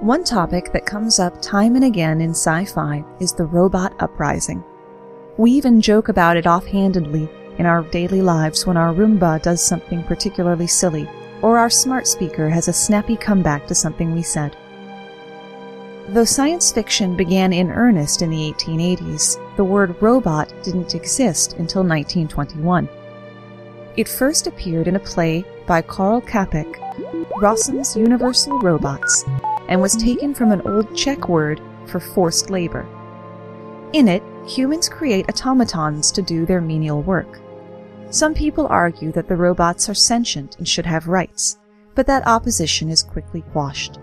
One 0.00 0.22
topic 0.22 0.70
that 0.74 0.84
comes 0.84 1.18
up 1.18 1.40
time 1.40 1.76
and 1.76 1.84
again 1.86 2.20
in 2.20 2.32
sci 2.32 2.66
fi 2.66 3.02
is 3.20 3.32
the 3.32 3.46
robot 3.46 3.94
uprising. 4.00 4.62
We 5.38 5.52
even 5.52 5.80
joke 5.80 6.10
about 6.10 6.36
it 6.36 6.46
offhandedly 6.46 7.26
in 7.56 7.64
our 7.64 7.84
daily 7.84 8.20
lives 8.20 8.66
when 8.66 8.76
our 8.76 8.92
Roomba 8.92 9.40
does 9.40 9.64
something 9.64 10.02
particularly 10.02 10.66
silly 10.66 11.08
or 11.42 11.58
our 11.58 11.70
smart 11.70 12.06
speaker 12.06 12.48
has 12.48 12.68
a 12.68 12.72
snappy 12.72 13.16
comeback 13.16 13.66
to 13.66 13.74
something 13.74 14.14
we 14.14 14.22
said. 14.22 14.56
Though 16.08 16.24
science 16.24 16.70
fiction 16.70 17.16
began 17.16 17.52
in 17.52 17.70
earnest 17.70 18.20
in 18.20 18.30
the 18.30 18.52
1880s, 18.52 19.56
the 19.56 19.64
word 19.64 20.00
robot 20.02 20.52
didn't 20.62 20.94
exist 20.94 21.54
until 21.54 21.82
1921. 21.82 22.88
It 23.96 24.08
first 24.08 24.46
appeared 24.46 24.86
in 24.86 24.96
a 24.96 25.00
play 25.00 25.44
by 25.66 25.80
Karl 25.80 26.20
Čapek, 26.20 26.78
Rossum's 27.40 27.96
Universal 27.96 28.58
Robots, 28.58 29.24
and 29.68 29.80
was 29.80 29.96
taken 29.96 30.34
from 30.34 30.52
an 30.52 30.60
old 30.62 30.94
Czech 30.94 31.28
word 31.28 31.60
for 31.86 32.00
forced 32.00 32.50
labor. 32.50 32.86
In 33.92 34.08
it, 34.08 34.22
humans 34.46 34.88
create 34.88 35.28
automatons 35.28 36.10
to 36.12 36.22
do 36.22 36.44
their 36.44 36.60
menial 36.60 37.02
work. 37.02 37.40
Some 38.14 38.32
people 38.32 38.68
argue 38.68 39.10
that 39.10 39.26
the 39.26 39.34
robots 39.34 39.88
are 39.88 39.94
sentient 39.94 40.56
and 40.58 40.68
should 40.68 40.86
have 40.86 41.08
rights, 41.08 41.58
but 41.96 42.06
that 42.06 42.24
opposition 42.28 42.88
is 42.88 43.02
quickly 43.02 43.42
quashed. 43.50 43.98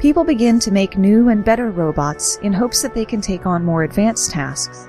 People 0.00 0.24
begin 0.24 0.58
to 0.58 0.72
make 0.72 0.98
new 0.98 1.28
and 1.28 1.44
better 1.44 1.70
robots 1.70 2.38
in 2.38 2.52
hopes 2.52 2.82
that 2.82 2.92
they 2.92 3.04
can 3.04 3.20
take 3.20 3.46
on 3.46 3.64
more 3.64 3.84
advanced 3.84 4.32
tasks. 4.32 4.88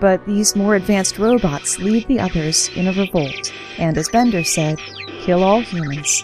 But 0.00 0.24
these 0.26 0.54
more 0.54 0.76
advanced 0.76 1.18
robots 1.18 1.80
lead 1.80 2.06
the 2.06 2.20
others 2.20 2.70
in 2.76 2.86
a 2.86 2.92
revolt, 2.92 3.52
and 3.78 3.98
as 3.98 4.08
Bender 4.08 4.44
said, 4.44 4.78
kill 5.22 5.42
all 5.42 5.60
humans. 5.60 6.22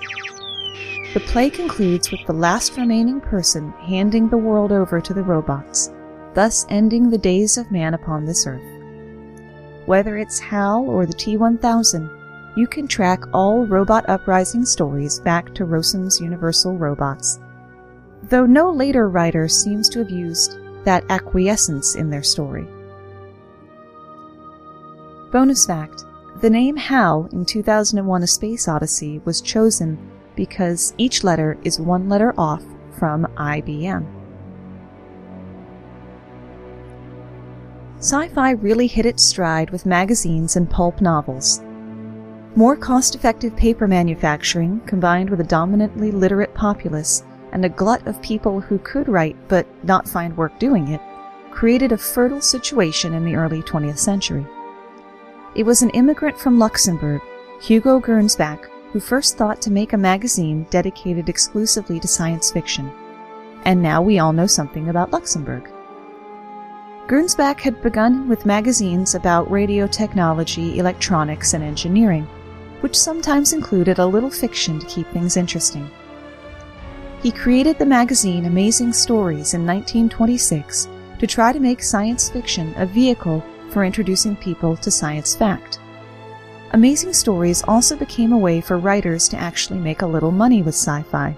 The 1.13 1.25
play 1.27 1.51
concludes 1.51 2.13
with 2.13 2.25
the 2.25 2.33
last 2.33 2.77
remaining 2.77 3.21
person 3.21 3.73
handing 3.81 4.29
the 4.29 4.39
world 4.39 4.71
over 4.71 5.01
to 5.01 5.13
the 5.13 5.25
robots, 5.25 5.91
thus 6.35 6.67
ending 6.69 7.11
the 7.11 7.19
days 7.19 7.59
of 7.59 7.73
man 7.73 7.95
upon 7.95 8.27
this 8.27 8.47
earth. 8.47 8.78
Whether 9.89 10.19
it's 10.19 10.39
HAL 10.39 10.85
or 10.87 11.07
the 11.07 11.15
T1000, 11.15 12.57
you 12.57 12.67
can 12.67 12.87
track 12.87 13.25
all 13.33 13.65
Robot 13.65 14.07
Uprising 14.07 14.67
stories 14.67 15.19
back 15.19 15.55
to 15.55 15.65
Rossum's 15.65 16.21
Universal 16.21 16.77
Robots 16.77 17.41
though 18.25 18.45
no 18.45 18.71
later 18.71 19.09
writer 19.09 19.49
seems 19.49 19.89
to 19.89 20.01
have 20.01 20.11
used 20.11 20.59
that 20.85 21.05
acquiescence 21.09 21.95
in 21.95 22.11
their 22.11 22.23
story. 22.23 22.67
Bonus 25.33 25.67
fact 25.67 26.05
the 26.41 26.51
name 26.51 26.77
HAL 26.77 27.29
in 27.33 27.45
2001 27.45 28.23
A 28.23 28.27
Space 28.27 28.69
Odyssey 28.69 29.21
was 29.25 29.41
chosen 29.41 29.99
because 30.37 30.95
each 30.99 31.25
letter 31.25 31.57
is 31.65 31.81
one 31.81 32.09
letter 32.09 32.33
off 32.39 32.63
from 32.99 33.25
IBM. 33.37 34.18
Sci 38.01 38.29
fi 38.29 38.53
really 38.53 38.87
hit 38.87 39.07
its 39.07 39.25
stride 39.25 39.71
with 39.71 39.85
magazines 39.85 40.55
and 40.55 40.71
pulp 40.71 41.01
novels. 41.01 41.61
More 42.55 42.77
cost 42.77 43.17
effective 43.17 43.57
paper 43.57 43.89
manufacturing, 43.89 44.81
combined 44.87 45.29
with 45.29 45.41
a 45.41 45.45
dominantly 45.45 46.13
literate 46.13 46.55
populace, 46.55 47.25
and 47.51 47.65
a 47.65 47.69
glut 47.69 48.07
of 48.07 48.23
people 48.23 48.61
who 48.61 48.79
could 48.79 49.09
write 49.09 49.37
but 49.49 49.67
not 49.85 50.09
find 50.09 50.37
work 50.37 50.57
doing 50.61 50.89
it, 50.89 51.01
created 51.51 51.91
a 51.91 51.99
fertile 51.99 52.41
situation 52.41 53.15
in 53.15 53.25
the 53.25 53.35
early 53.35 53.63
20th 53.63 53.99
century. 53.99 54.47
It 55.57 55.65
was 55.65 55.83
an 55.83 55.91
immigrant 55.91 56.39
from 56.39 56.57
Luxembourg, 56.57 57.21
Hugo 57.61 58.01
Gernsback, 58.01 58.69
who 58.93 59.01
first 59.01 59.37
thought 59.37 59.61
to 59.63 59.73
make 59.73 59.93
a 59.93 59.99
magazine 59.99 60.69
dedicated 60.71 61.29
exclusively 61.29 61.99
to 61.99 62.07
science 62.07 62.53
fiction. 62.53 62.93
And 63.65 63.83
now 63.83 64.01
we 64.03 64.21
all 64.21 64.33
know 64.33 64.47
something 64.47 64.89
about 64.89 65.11
Luxembourg. 65.11 65.69
Gernsback 67.09 67.61
had 67.61 67.81
begun 67.81 68.29
with 68.29 68.45
magazines 68.45 69.15
about 69.15 69.51
radio 69.51 69.87
technology, 69.87 70.79
electronics, 70.79 71.55
and 71.55 71.65
engineering, 71.65 72.25
which 72.83 72.99
sometimes 72.99 73.55
included 73.55 73.99
a 73.99 74.05
little 74.05 74.29
fiction 74.29 74.79
to 74.79 74.87
keep 74.87 75.07
things 75.09 75.39
interesting. 75.39 75.91
He 77.23 77.31
created 77.31 77.79
the 77.79 77.87
magazine 77.87 78.45
Amazing 78.45 78.93
Stories 78.93 79.55
in 79.55 79.65
1926 79.65 80.87
to 81.19 81.27
try 81.27 81.51
to 81.51 81.59
make 81.59 81.83
science 81.83 82.29
fiction 82.29 82.75
a 82.77 82.85
vehicle 82.85 83.43
for 83.71 83.85
introducing 83.85 84.37
people 84.37 84.77
to 84.77 84.91
science 84.91 85.35
fact. 85.35 85.81
Amazing 86.73 87.15
Stories 87.15 87.65
also 87.67 87.97
became 87.97 88.33
a 88.33 88.39
way 88.39 88.61
for 88.61 88.77
writers 88.77 89.31
to 89.31 89.39
actually 89.39 89.79
make 89.79 90.03
a 90.03 90.07
little 90.07 90.31
money 90.31 90.61
with 90.61 90.75
sci 90.75 91.03
fi. 91.05 91.35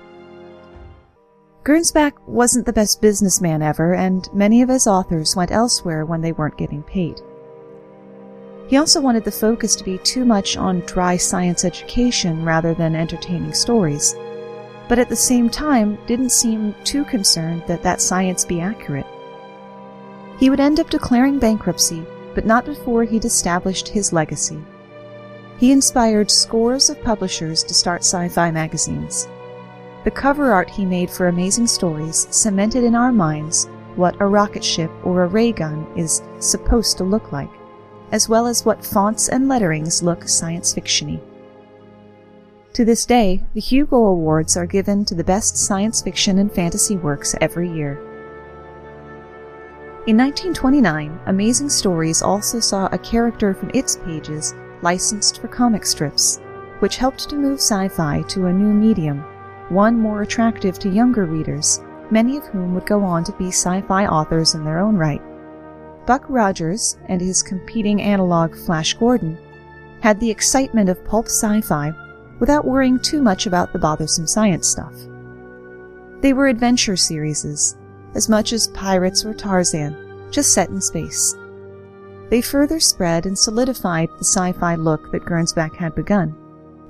Gernsback 1.70 2.14
wasn't 2.26 2.66
the 2.66 2.72
best 2.72 3.00
businessman 3.00 3.62
ever, 3.62 3.94
and 3.94 4.28
many 4.34 4.60
of 4.60 4.68
his 4.68 4.88
authors 4.88 5.36
went 5.36 5.52
elsewhere 5.52 6.04
when 6.04 6.20
they 6.20 6.32
weren't 6.32 6.58
getting 6.58 6.82
paid. 6.82 7.20
He 8.66 8.76
also 8.76 9.00
wanted 9.00 9.22
the 9.22 9.30
focus 9.30 9.76
to 9.76 9.84
be 9.84 9.98
too 9.98 10.24
much 10.24 10.56
on 10.56 10.80
dry 10.80 11.16
science 11.16 11.64
education 11.64 12.44
rather 12.44 12.74
than 12.74 12.96
entertaining 12.96 13.54
stories 13.54 14.16
but 14.90 14.98
at 14.98 15.08
the 15.08 15.14
same 15.14 15.48
time 15.48 15.96
didn't 16.08 16.32
seem 16.32 16.74
too 16.82 17.04
concerned 17.04 17.62
that 17.68 17.80
that 17.80 18.02
science 18.02 18.44
be 18.44 18.60
accurate. 18.60 19.06
He 20.40 20.50
would 20.50 20.58
end 20.58 20.80
up 20.80 20.90
declaring 20.90 21.38
bankruptcy, 21.38 22.04
but 22.34 22.44
not 22.44 22.64
before 22.64 23.04
he'd 23.04 23.24
established 23.24 23.86
his 23.86 24.12
legacy. 24.12 24.60
He 25.58 25.70
inspired 25.70 26.28
scores 26.28 26.90
of 26.90 27.00
publishers 27.04 27.62
to 27.62 27.72
start 27.72 28.00
sci 28.00 28.30
fi 28.30 28.50
magazines. 28.50 29.28
The 30.02 30.10
cover 30.10 30.50
art 30.50 30.70
he 30.70 30.86
made 30.86 31.10
for 31.10 31.28
Amazing 31.28 31.66
Stories 31.66 32.26
cemented 32.30 32.84
in 32.84 32.94
our 32.94 33.12
minds 33.12 33.68
what 33.96 34.18
a 34.20 34.26
rocket 34.26 34.64
ship 34.64 34.90
or 35.04 35.24
a 35.24 35.26
ray 35.26 35.52
gun 35.52 35.86
is 35.94 36.22
supposed 36.38 36.96
to 36.96 37.04
look 37.04 37.32
like, 37.32 37.50
as 38.10 38.26
well 38.26 38.46
as 38.46 38.64
what 38.64 38.84
fonts 38.84 39.28
and 39.28 39.46
letterings 39.46 40.02
look 40.02 40.26
science 40.26 40.74
fictiony. 40.74 41.20
To 42.72 42.84
this 42.84 43.04
day, 43.04 43.42
the 43.52 43.60
Hugo 43.60 43.96
Awards 43.96 44.56
are 44.56 44.64
given 44.64 45.04
to 45.04 45.14
the 45.14 45.24
best 45.24 45.58
science 45.58 46.00
fiction 46.00 46.38
and 46.38 46.50
fantasy 46.50 46.96
works 46.96 47.34
every 47.42 47.70
year. 47.70 47.98
In 50.06 50.16
1929, 50.16 51.20
Amazing 51.26 51.68
Stories 51.68 52.22
also 52.22 52.58
saw 52.58 52.88
a 52.90 52.98
character 52.98 53.52
from 53.52 53.70
its 53.74 53.96
pages 53.96 54.54
licensed 54.80 55.42
for 55.42 55.48
comic 55.48 55.84
strips, 55.84 56.40
which 56.78 56.96
helped 56.96 57.28
to 57.28 57.36
move 57.36 57.58
sci 57.58 57.88
fi 57.88 58.22
to 58.28 58.46
a 58.46 58.52
new 58.52 58.72
medium, 58.72 59.22
one 59.70 59.98
more 59.98 60.22
attractive 60.22 60.78
to 60.80 60.90
younger 60.90 61.24
readers, 61.24 61.80
many 62.10 62.36
of 62.36 62.44
whom 62.46 62.74
would 62.74 62.86
go 62.86 63.02
on 63.02 63.24
to 63.24 63.32
be 63.32 63.48
sci 63.48 63.80
fi 63.82 64.06
authors 64.06 64.54
in 64.54 64.64
their 64.64 64.78
own 64.78 64.96
right. 64.96 65.22
Buck 66.06 66.24
Rogers 66.28 66.98
and 67.08 67.20
his 67.20 67.42
competing 67.42 68.02
analog 68.02 68.56
Flash 68.56 68.94
Gordon 68.94 69.38
had 70.02 70.18
the 70.18 70.30
excitement 70.30 70.88
of 70.88 71.04
pulp 71.04 71.26
sci 71.26 71.60
fi 71.60 71.92
without 72.40 72.64
worrying 72.64 72.98
too 72.98 73.22
much 73.22 73.46
about 73.46 73.72
the 73.72 73.78
bothersome 73.78 74.26
science 74.26 74.66
stuff. 74.66 74.94
They 76.20 76.32
were 76.32 76.48
adventure 76.48 76.96
series, 76.96 77.76
as 78.14 78.28
much 78.28 78.52
as 78.52 78.68
Pirates 78.68 79.24
or 79.24 79.34
Tarzan, 79.34 80.28
just 80.30 80.52
set 80.52 80.70
in 80.70 80.80
space. 80.80 81.36
They 82.28 82.40
further 82.40 82.80
spread 82.80 83.26
and 83.26 83.38
solidified 83.38 84.08
the 84.18 84.24
sci-fi 84.24 84.76
look 84.76 85.10
that 85.12 85.24
Gernsback 85.24 85.74
had 85.74 85.94
begun. 85.94 86.34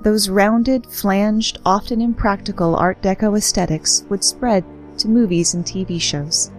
Those 0.03 0.29
rounded, 0.29 0.87
flanged, 0.87 1.59
often 1.63 2.01
impractical 2.01 2.75
Art 2.75 2.99
Deco 3.03 3.37
aesthetics 3.37 4.03
would 4.09 4.23
spread 4.23 4.65
to 4.97 5.07
movies 5.07 5.53
and 5.53 5.63
TV 5.63 6.01
shows. 6.01 6.49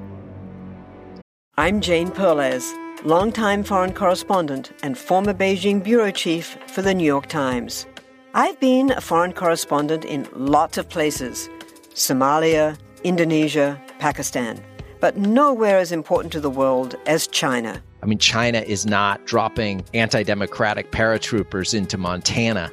I'm 1.59 1.81
Jane 1.81 2.12
Perlez, 2.12 2.72
longtime 3.05 3.64
foreign 3.64 3.94
correspondent 3.94 4.70
and 4.85 4.96
former 4.96 5.35
Beijing 5.35 5.83
bureau 5.83 6.12
chief 6.12 6.57
for 6.68 6.83
the 6.83 6.94
New 6.94 7.05
York 7.05 7.26
Times. 7.26 7.85
I've 8.33 8.61
been 8.61 8.92
a 8.92 9.00
foreign 9.00 9.33
correspondent 9.33 10.05
in 10.05 10.28
lots 10.37 10.78
of 10.78 10.88
places 10.88 11.48
Somalia, 11.94 12.78
Indonesia, 13.02 13.81
Pakistan, 13.98 14.62
but 15.00 15.16
nowhere 15.16 15.78
as 15.78 15.90
important 15.90 16.33
to 16.35 16.40
the 16.40 16.48
world 16.48 16.94
as 17.07 17.26
China. 17.26 17.83
I 18.02 18.07
mean, 18.07 18.18
China 18.18 18.59
is 18.59 18.85
not 18.85 19.26
dropping 19.26 19.85
anti 19.94 20.22
democratic 20.22 20.90
paratroopers 20.90 21.72
into 21.72 21.98
Montana. 21.98 22.72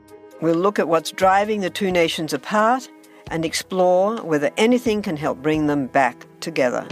We'll 0.41 0.55
look 0.55 0.79
at 0.79 0.87
what's 0.87 1.11
driving 1.11 1.61
the 1.61 1.69
two 1.69 1.91
nations 1.91 2.33
apart 2.33 2.89
and 3.29 3.45
explore 3.45 4.17
whether 4.17 4.49
anything 4.57 5.01
can 5.01 5.15
help 5.15 5.41
bring 5.41 5.67
them 5.67 5.85
back 5.85 6.25
together. 6.39 6.87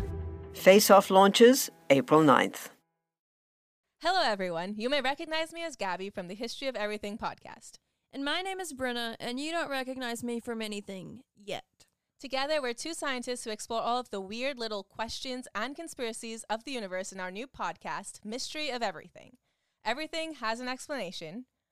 Face 0.53 0.91
Off 0.91 1.09
launches 1.09 1.69
April 1.89 2.21
9th. 2.21 2.69
Hello, 4.01 4.21
everyone. 4.23 4.75
You 4.77 4.89
may 4.89 5.01
recognize 5.01 5.51
me 5.51 5.63
as 5.63 5.75
Gabby 5.75 6.09
from 6.09 6.27
the 6.27 6.35
History 6.35 6.67
of 6.67 6.75
Everything 6.75 7.17
podcast. 7.17 7.79
And 8.13 8.23
my 8.23 8.41
name 8.41 8.59
is 8.59 8.73
Brenna, 8.73 9.15
and 9.19 9.39
you 9.39 9.51
don't 9.51 9.69
recognize 9.69 10.23
me 10.23 10.39
from 10.39 10.62
anything 10.62 11.21
yet. 11.35 11.63
Together, 12.19 12.62
we're 12.62 12.73
two 12.73 12.93
scientists 12.93 13.43
who 13.43 13.49
explore 13.49 13.81
all 13.81 13.99
of 13.99 14.09
the 14.09 14.21
weird 14.21 14.59
little 14.59 14.83
questions 14.83 15.47
and 15.55 15.75
conspiracies 15.75 16.43
of 16.49 16.63
the 16.63 16.71
universe 16.71 17.12
in 17.12 17.19
our 17.19 17.31
new 17.31 17.47
podcast, 17.47 18.23
Mystery 18.23 18.69
of 18.69 18.83
Everything. 18.83 19.38
Everything 19.83 20.35
has 20.35 20.59
an 20.59 20.67
explanation. 20.67 21.45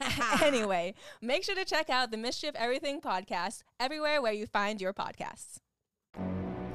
anyway, 0.42 0.94
make 1.20 1.44
sure 1.44 1.54
to 1.54 1.64
check 1.64 1.90
out 1.90 2.10
the 2.10 2.16
Mystery 2.16 2.48
of 2.48 2.54
Everything 2.56 3.00
podcast 3.00 3.62
everywhere 3.78 4.20
where 4.22 4.32
you 4.32 4.46
find 4.46 4.80
your 4.80 4.92
podcasts. 4.92 5.58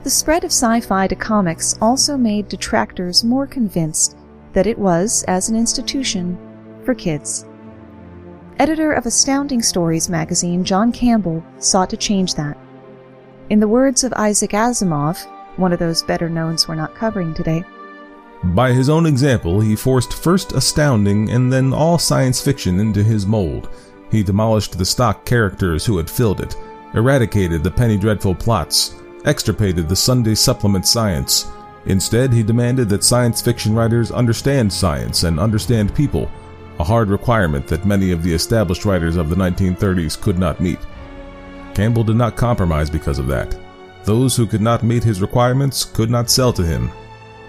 The 0.04 0.10
spread 0.10 0.44
of 0.44 0.52
sci 0.52 0.82
fi 0.82 1.08
to 1.08 1.16
comics 1.16 1.78
also 1.82 2.18
made 2.18 2.50
detractors 2.50 3.24
more 3.24 3.48
convinced 3.48 4.18
that 4.52 4.68
it 4.68 4.78
was, 4.78 5.24
as 5.28 5.50
an 5.50 5.56
institution, 5.56 6.38
for 6.84 6.94
kids. 6.94 7.46
Editor 8.60 8.94
of 8.94 9.06
Astounding 9.06 9.62
Stories 9.62 10.10
magazine 10.10 10.64
John 10.64 10.92
Campbell 10.92 11.44
sought 11.58 11.90
to 11.90 11.98
change 11.98 12.36
that. 12.36 12.58
In 13.50 13.60
the 13.60 13.68
words 13.68 14.04
of 14.04 14.14
Isaac 14.14 14.52
Asimov, 14.52 15.26
one 15.58 15.74
of 15.74 15.80
those 15.80 16.04
better 16.04 16.30
knowns 16.30 16.68
we're 16.68 16.76
not 16.76 16.96
covering 16.96 17.34
today, 17.34 17.64
by 18.44 18.74
his 18.74 18.90
own 18.90 19.06
example, 19.06 19.62
he 19.62 19.76
forced 19.76 20.14
first 20.14 20.52
astounding 20.52 21.30
and 21.30 21.52
then 21.52 21.74
all 21.74 21.98
science 21.98 22.42
fiction 22.42 22.80
into 22.80 23.02
his 23.02 23.26
mold. 23.26 23.70
He 24.12 24.22
demolished 24.22 24.78
the 24.78 24.86
stock 24.86 25.26
characters 25.26 25.86
who 25.86 25.98
had 25.98 26.10
filled 26.10 26.42
it, 26.42 26.56
eradicated 26.94 27.64
the 27.64 27.72
penny 27.72 27.98
dreadful 27.98 28.36
plots, 28.36 28.96
extirpated 29.26 29.88
the 29.88 29.96
Sunday 29.96 30.36
supplement 30.36 30.86
science. 30.86 31.50
Instead, 31.86 32.34
he 32.34 32.44
demanded 32.44 32.90
that 32.90 33.04
science 33.04 33.42
fiction 33.42 33.74
writers 33.74 34.12
understand 34.12 34.72
science 34.72 35.24
and 35.24 35.40
understand 35.40 35.96
people, 35.96 36.30
a 36.80 36.84
hard 36.84 37.10
requirement 37.10 37.66
that 37.68 37.86
many 37.86 38.12
of 38.12 38.24
the 38.24 38.34
established 38.34 38.84
writers 38.84 39.16
of 39.16 39.30
the 39.30 39.36
1930s 39.36 40.20
could 40.20 40.38
not 40.38 40.60
meet. 40.60 40.80
Campbell 41.74 42.04
did 42.04 42.18
not 42.18 42.36
compromise 42.36 42.90
because 42.90 43.20
of 43.20 43.28
that. 43.28 43.58
Those 44.04 44.36
who 44.36 44.46
could 44.46 44.62
not 44.62 44.84
meet 44.84 45.04
his 45.04 45.22
requirements 45.22 45.86
could 45.86 46.10
not 46.10 46.30
sell 46.30 46.52
to 46.54 46.64
him, 46.64 46.92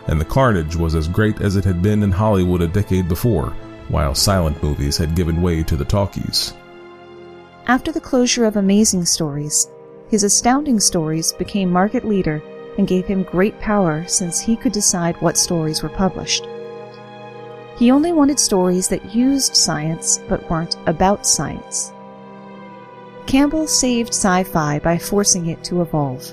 and 0.08 0.20
the 0.20 0.24
carnage 0.24 0.76
was 0.76 0.94
as 0.94 1.08
great 1.08 1.40
as 1.40 1.56
it 1.56 1.64
had 1.64 1.82
been 1.82 2.02
in 2.02 2.10
Hollywood 2.10 2.62
a 2.62 2.68
decade 2.68 3.08
before, 3.08 3.50
while 3.88 4.14
silent 4.14 4.62
movies 4.62 4.96
had 4.96 5.14
given 5.14 5.42
way 5.42 5.62
to 5.62 5.76
the 5.76 5.84
talkies. 5.84 6.52
After 7.66 7.92
the 7.92 8.00
closure 8.00 8.44
of 8.44 8.56
Amazing 8.56 9.06
Stories, 9.06 9.68
his 10.08 10.24
astounding 10.24 10.80
stories 10.80 11.32
became 11.32 11.70
market 11.70 12.04
leader 12.04 12.42
and 12.76 12.86
gave 12.86 13.06
him 13.06 13.22
great 13.22 13.58
power 13.60 14.04
since 14.06 14.40
he 14.40 14.56
could 14.56 14.72
decide 14.72 15.20
what 15.20 15.38
stories 15.38 15.82
were 15.82 15.88
published. 15.88 16.46
He 17.78 17.90
only 17.90 18.12
wanted 18.12 18.38
stories 18.38 18.88
that 18.88 19.14
used 19.14 19.56
science 19.56 20.20
but 20.28 20.48
weren't 20.50 20.76
about 20.86 21.26
science. 21.26 21.92
Campbell 23.26 23.66
saved 23.66 24.10
sci 24.10 24.44
fi 24.44 24.78
by 24.78 24.98
forcing 24.98 25.46
it 25.46 25.64
to 25.64 25.80
evolve. 25.82 26.32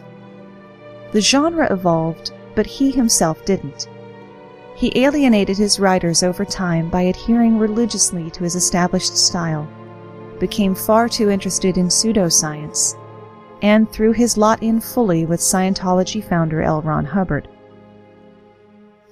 The 1.13 1.21
genre 1.21 1.71
evolved 1.71 2.31
but 2.55 2.65
he 2.65 2.91
himself 2.91 3.43
didn't. 3.45 3.87
He 4.75 4.91
alienated 4.95 5.57
his 5.57 5.79
writers 5.79 6.23
over 6.23 6.43
time 6.43 6.89
by 6.89 7.03
adhering 7.03 7.57
religiously 7.57 8.31
to 8.31 8.43
his 8.43 8.55
established 8.55 9.15
style, 9.15 9.67
became 10.39 10.73
far 10.73 11.07
too 11.07 11.29
interested 11.29 11.77
in 11.77 11.87
pseudoscience, 11.87 12.95
and 13.61 13.91
threw 13.91 14.11
his 14.11 14.37
lot 14.37 14.63
in 14.63 14.79
fully 14.79 15.25
with 15.25 15.39
Scientology 15.39 16.23
founder 16.23 16.61
L. 16.61 16.81
Ron 16.81 17.05
Hubbard. 17.05 17.47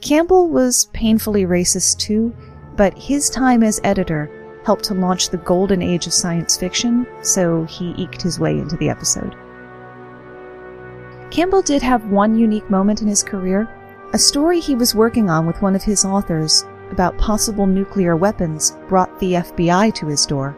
Campbell 0.01 0.49
was 0.49 0.85
painfully 0.93 1.45
racist 1.45 1.99
too, 1.99 2.33
but 2.75 2.97
his 2.97 3.29
time 3.29 3.61
as 3.61 3.81
editor 3.83 4.31
helped 4.63 4.85
to 4.85 4.93
launch 4.93 5.29
the 5.29 5.37
golden 5.37 5.81
age 5.81 6.07
of 6.07 6.13
science 6.13 6.57
fiction, 6.57 7.05
so 7.21 7.63
he 7.65 7.93
eked 7.97 8.21
his 8.21 8.39
way 8.39 8.57
into 8.57 8.77
the 8.77 8.89
episode. 8.89 9.35
Campbell 11.31 11.61
did 11.61 11.81
have 11.81 12.09
one 12.09 12.37
unique 12.37 12.69
moment 12.69 13.01
in 13.01 13.07
his 13.07 13.23
career 13.23 13.67
a 14.13 14.17
story 14.17 14.59
he 14.59 14.73
was 14.73 14.95
working 14.95 15.29
on 15.29 15.45
with 15.45 15.61
one 15.61 15.75
of 15.75 15.83
his 15.83 16.03
authors 16.03 16.65
about 16.89 17.17
possible 17.19 17.67
nuclear 17.67 18.15
weapons 18.15 18.75
brought 18.87 19.19
the 19.19 19.33
FBI 19.33 19.93
to 19.93 20.07
his 20.07 20.25
door. 20.25 20.57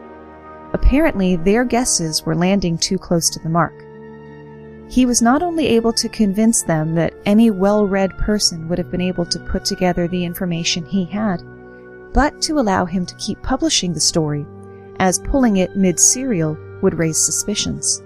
Apparently, 0.72 1.36
their 1.36 1.62
guesses 1.62 2.24
were 2.24 2.34
landing 2.34 2.78
too 2.78 2.96
close 2.96 3.28
to 3.28 3.38
the 3.40 3.50
mark. 3.50 3.74
He 4.90 5.04
was 5.04 5.20
not 5.20 5.42
only 5.42 5.66
able 5.66 5.92
to 5.92 6.08
convince 6.08 6.62
them 6.62 6.94
that 6.94 7.12
any 7.26 7.50
well 7.50 7.86
read 7.86 8.16
person 8.16 8.68
would 8.68 8.78
have 8.78 8.90
been 8.90 9.02
able 9.02 9.26
to 9.26 9.38
put 9.38 9.66
together 9.66 10.08
the 10.08 10.24
information 10.24 10.86
he 10.86 11.04
had, 11.04 11.42
but 12.14 12.40
to 12.42 12.58
allow 12.58 12.86
him 12.86 13.04
to 13.04 13.14
keep 13.16 13.42
publishing 13.42 13.92
the 13.92 14.00
story, 14.00 14.46
as 14.98 15.18
pulling 15.18 15.58
it 15.58 15.76
mid 15.76 16.00
serial 16.00 16.56
would 16.80 16.98
raise 16.98 17.18
suspicions. 17.18 18.02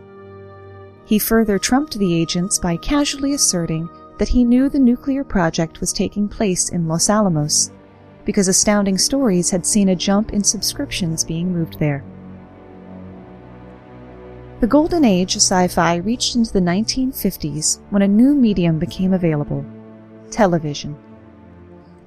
He 1.06 1.20
further 1.20 1.58
trumped 1.58 1.98
the 1.98 2.14
agents 2.14 2.58
by 2.58 2.76
casually 2.76 3.32
asserting 3.32 3.88
that 4.18 4.28
he 4.28 4.44
knew 4.44 4.68
the 4.68 4.78
nuclear 4.78 5.22
project 5.22 5.80
was 5.80 5.92
taking 5.92 6.28
place 6.28 6.68
in 6.70 6.88
Los 6.88 7.08
Alamos, 7.08 7.70
because 8.24 8.48
Astounding 8.48 8.98
Stories 8.98 9.50
had 9.50 9.64
seen 9.64 9.90
a 9.90 9.96
jump 9.96 10.32
in 10.32 10.42
subscriptions 10.42 11.22
being 11.22 11.52
moved 11.52 11.78
there. 11.78 12.04
The 14.58 14.66
golden 14.66 15.04
age 15.04 15.36
of 15.36 15.42
sci 15.42 15.68
fi 15.68 15.96
reached 15.96 16.34
into 16.34 16.52
the 16.52 16.60
1950s 16.60 17.78
when 17.90 18.02
a 18.02 18.08
new 18.08 18.34
medium 18.34 18.78
became 18.78 19.12
available 19.12 19.64
television. 20.30 20.96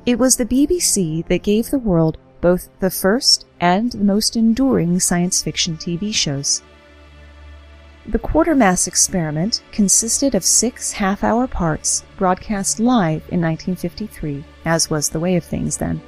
It 0.06 0.20
was 0.20 0.36
the 0.36 0.46
BBC 0.46 1.26
that 1.28 1.44
gave 1.44 1.70
the 1.70 1.80
world 1.80 2.18
both 2.42 2.70
the 2.80 2.90
first 2.90 3.46
and 3.62 3.92
the 3.92 4.04
most 4.04 4.36
enduring 4.36 5.00
science 5.00 5.42
fiction 5.42 5.78
TV 5.78 6.14
shows. 6.14 6.64
The 8.10 8.18
Quatermass 8.18 8.88
experiment 8.88 9.62
consisted 9.72 10.34
of 10.34 10.44
six 10.44 10.94
half 10.94 11.24
hour 11.24 11.46
parts 11.46 12.04
broadcast 12.18 12.80
live 12.80 13.22
in 13.30 13.40
1953, 13.40 14.44
as 14.66 14.90
was 14.90 15.10
the 15.10 15.20
way 15.20 15.36
of 15.36 15.44
things 15.44 15.78
then. 15.78 16.02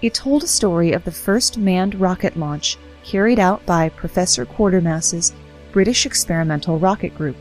It 0.00 0.14
told 0.14 0.44
a 0.44 0.46
story 0.46 0.92
of 0.92 1.02
the 1.02 1.10
first 1.10 1.58
manned 1.58 1.96
rocket 1.96 2.36
launch 2.36 2.78
carried 3.02 3.40
out 3.40 3.66
by 3.66 3.88
Professor 3.88 4.46
Quatermass's 4.46 5.32
British 5.72 6.06
Experimental 6.06 6.78
Rocket 6.78 7.16
Group. 7.16 7.36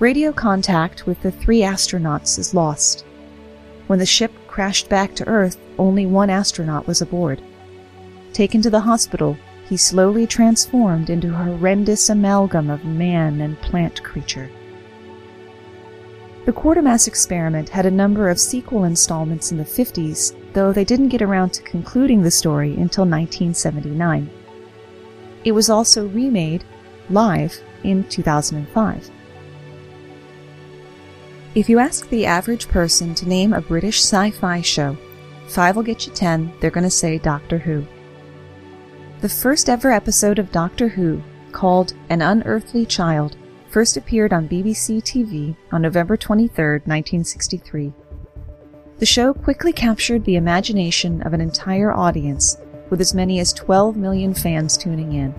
Radio 0.00 0.32
contact 0.32 1.06
with 1.06 1.22
the 1.22 1.30
three 1.30 1.60
astronauts 1.60 2.36
is 2.36 2.52
lost. 2.52 3.04
When 3.86 4.00
the 4.00 4.06
ship 4.06 4.32
crashed 4.48 4.88
back 4.88 5.14
to 5.14 5.28
Earth, 5.28 5.56
only 5.78 6.06
one 6.06 6.30
astronaut 6.30 6.88
was 6.88 7.00
aboard. 7.00 7.40
Taken 8.32 8.60
to 8.62 8.70
the 8.70 8.80
hospital, 8.80 9.36
he 9.72 9.78
slowly 9.78 10.26
transformed 10.26 11.08
into 11.08 11.30
a 11.30 11.44
horrendous 11.44 12.10
amalgam 12.10 12.68
of 12.68 12.84
man 12.84 13.40
and 13.40 13.58
plant 13.62 14.02
creature. 14.02 14.50
The 16.44 16.52
Quatermass 16.52 17.08
experiment 17.08 17.70
had 17.70 17.86
a 17.86 17.90
number 17.90 18.28
of 18.28 18.38
sequel 18.38 18.84
installments 18.84 19.50
in 19.50 19.56
the 19.56 19.64
50s, 19.64 20.36
though 20.52 20.74
they 20.74 20.84
didn't 20.84 21.08
get 21.08 21.22
around 21.22 21.54
to 21.54 21.62
concluding 21.62 22.20
the 22.20 22.30
story 22.30 22.72
until 22.72 23.06
1979. 23.06 24.28
It 25.42 25.52
was 25.52 25.70
also 25.70 26.06
remade 26.06 26.64
live 27.08 27.58
in 27.82 28.04
2005. 28.10 29.10
If 31.54 31.70
you 31.70 31.78
ask 31.78 32.06
the 32.10 32.26
average 32.26 32.68
person 32.68 33.14
to 33.14 33.26
name 33.26 33.54
a 33.54 33.62
British 33.62 34.00
sci 34.00 34.32
fi 34.32 34.60
show, 34.60 34.98
five 35.48 35.76
will 35.76 35.82
get 35.82 36.06
you 36.06 36.12
ten, 36.12 36.52
they're 36.60 36.70
going 36.70 36.84
to 36.84 36.90
say 36.90 37.16
Doctor 37.16 37.56
Who. 37.56 37.86
The 39.22 39.28
first 39.28 39.68
ever 39.68 39.92
episode 39.92 40.40
of 40.40 40.50
Doctor 40.50 40.88
Who, 40.88 41.22
called 41.52 41.94
An 42.08 42.22
Unearthly 42.22 42.84
Child, 42.84 43.36
first 43.68 43.96
appeared 43.96 44.32
on 44.32 44.48
BBC 44.48 45.00
TV 45.00 45.56
on 45.70 45.80
November 45.80 46.16
23, 46.16 46.80
1963. 46.80 47.92
The 48.98 49.06
show 49.06 49.32
quickly 49.32 49.72
captured 49.72 50.24
the 50.24 50.34
imagination 50.34 51.22
of 51.22 51.34
an 51.34 51.40
entire 51.40 51.94
audience, 51.94 52.56
with 52.90 53.00
as 53.00 53.14
many 53.14 53.38
as 53.38 53.52
12 53.52 53.96
million 53.96 54.34
fans 54.34 54.76
tuning 54.76 55.12
in. 55.12 55.32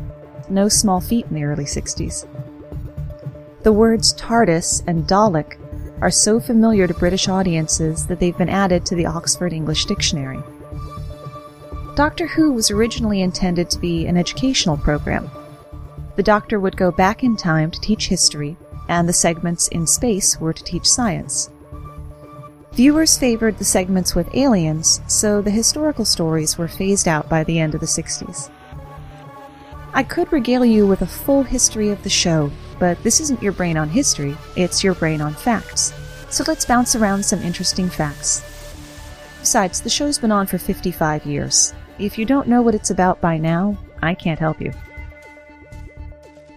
No 0.50 0.70
small 0.70 1.02
feat 1.02 1.26
in 1.26 1.36
the 1.36 1.44
early 1.44 1.66
60s. 1.66 2.26
The 3.64 3.74
words 3.74 4.14
TARDIS 4.14 4.88
and 4.88 5.06
Dalek 5.06 5.60
are 6.02 6.10
so 6.10 6.40
familiar 6.40 6.88
to 6.88 6.94
British 6.94 7.28
audiences 7.28 8.08
that 8.08 8.22
they've 8.22 8.38
been 8.38 8.48
added 8.48 8.86
to 8.86 8.96
the 8.96 9.08
Oxford 9.08 9.52
English 9.52 9.88
Dictionary. 9.88 10.42
Doctor 11.96 12.26
Who 12.26 12.54
was 12.54 12.72
originally 12.72 13.22
intended 13.22 13.70
to 13.70 13.78
be 13.78 14.08
an 14.08 14.18
educational 14.18 14.78
program. 14.78 15.30
The 16.16 16.24
Doctor 16.24 16.60
would 16.60 16.76
go 16.76 16.92
back 16.92 17.24
in 17.24 17.38
time 17.38 17.70
to 17.70 17.80
teach 17.80 18.08
history, 18.08 18.58
and 18.90 19.08
the 19.08 19.14
segments 19.14 19.68
in 19.68 19.86
space 19.86 20.40
were 20.40 20.54
to 20.54 20.64
teach 20.64 20.90
science. 20.90 21.52
Viewers 22.72 23.16
favored 23.16 23.60
the 23.60 23.64
segments 23.64 24.16
with 24.16 24.34
aliens, 24.34 25.02
so 25.08 25.40
the 25.40 25.52
historical 25.52 26.04
stories 26.04 26.58
were 26.58 26.68
phased 26.68 27.08
out 27.08 27.30
by 27.30 27.44
the 27.44 27.60
end 27.60 27.76
of 27.76 27.80
the 27.80 27.86
60s. 27.86 28.50
I 29.94 30.02
could 30.02 30.34
regale 30.34 30.66
you 30.66 30.88
with 30.88 31.04
a 31.04 31.08
full 31.08 31.44
history 31.44 31.90
of 31.90 32.02
the 32.02 32.10
show, 32.10 32.50
but 32.80 33.04
this 33.04 33.20
isn't 33.20 33.44
your 33.44 33.52
brain 33.52 33.78
on 33.78 33.90
history, 33.90 34.36
it's 34.56 34.84
your 34.84 34.96
brain 34.96 35.22
on 35.22 35.36
facts. 35.36 35.94
So 36.32 36.44
let's 36.48 36.66
bounce 36.66 36.96
around 36.96 37.24
some 37.24 37.44
interesting 37.44 37.88
facts. 37.88 38.42
Besides, 39.42 39.82
the 39.82 39.92
show's 39.92 40.18
been 40.18 40.32
on 40.32 40.48
for 40.48 40.58
55 40.58 41.28
years. 41.28 41.76
If 42.04 42.18
you 42.18 42.26
don't 42.26 42.50
know 42.50 42.62
what 42.62 42.76
it's 42.76 42.90
about 42.90 43.22
by 43.22 43.38
now, 43.38 43.78
I 44.02 44.14
can't 44.14 44.38
help 44.38 44.60
you. 44.60 44.74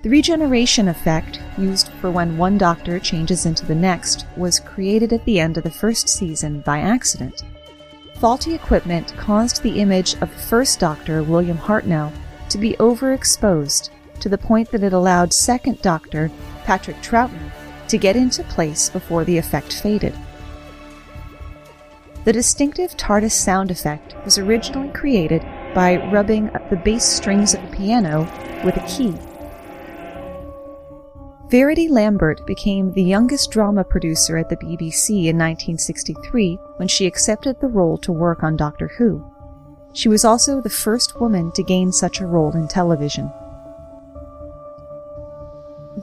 The 0.03 0.11
regeneration 0.11 0.89
effect, 0.89 1.39
used 1.57 1.89
for 2.01 2.11
when 2.11 2.37
one 2.37 2.59
doctor 2.59 2.99
changes 2.99 3.47
into 3.47 3.65
the 3.65 3.73
next, 3.77 4.27
was 4.37 4.59
created 4.59 5.13
at 5.13 5.25
the 5.25 5.39
end 5.39 5.57
of 5.57 5.63
the 5.63 5.71
first 5.71 6.09
season 6.09 6.63
by 6.63 6.81
accident. 6.81 7.45
Faulty 8.17 8.55
equipment 8.55 9.15
caused 9.19 9.63
the 9.63 9.79
image 9.79 10.15
of 10.15 10.33
the 10.33 10.43
first 10.43 10.81
doctor, 10.81 11.23
William 11.23 11.59
Hartnell, 11.59 12.13
to 12.49 12.59
be 12.59 12.73
overexposed 12.81 13.91
to 14.19 14.29
the 14.29 14.39
point 14.39 14.73
that 14.73 14.83
it 14.83 14.93
allowed 14.93 15.33
second 15.33 15.81
doctor, 15.81 16.29
Patrick 16.65 16.97
Troughton, 17.03 17.53
to 17.87 17.99
get 17.99 18.17
into 18.17 18.43
place 18.43 18.91
before 18.91 19.25
the 19.25 19.39
effect 19.39 19.81
faded. 19.81 20.13
The 22.27 22.33
distinctive 22.33 22.97
TARDIS 22.97 23.31
sound 23.31 23.71
effect 23.71 24.17
was 24.25 24.37
originally 24.37 24.89
created 24.89 25.43
by 25.77 25.97
rubbing 26.11 26.51
the 26.71 26.77
bass 26.85 27.05
strings 27.05 27.55
of 27.55 27.63
a 27.63 27.69
piano 27.69 28.23
with 28.65 28.77
a 28.77 28.85
key 28.89 29.15
Verity 31.49 31.87
Lambert 31.87 32.45
became 32.45 32.93
the 32.93 33.05
youngest 33.05 33.53
drama 33.53 33.85
producer 33.85 34.37
at 34.37 34.49
the 34.49 34.57
BBC 34.57 35.27
in 35.27 35.39
1963 35.39 36.59
when 36.79 36.89
she 36.89 37.07
accepted 37.07 37.61
the 37.61 37.69
role 37.69 37.97
to 37.99 38.11
work 38.11 38.43
on 38.43 38.57
Doctor 38.57 38.89
Who. 38.89 39.25
She 39.93 40.09
was 40.09 40.25
also 40.25 40.61
the 40.61 40.69
first 40.69 41.21
woman 41.21 41.53
to 41.53 41.63
gain 41.63 41.93
such 41.93 42.21
a 42.21 42.27
role 42.27 42.51
in 42.57 42.67
television. 42.67 43.33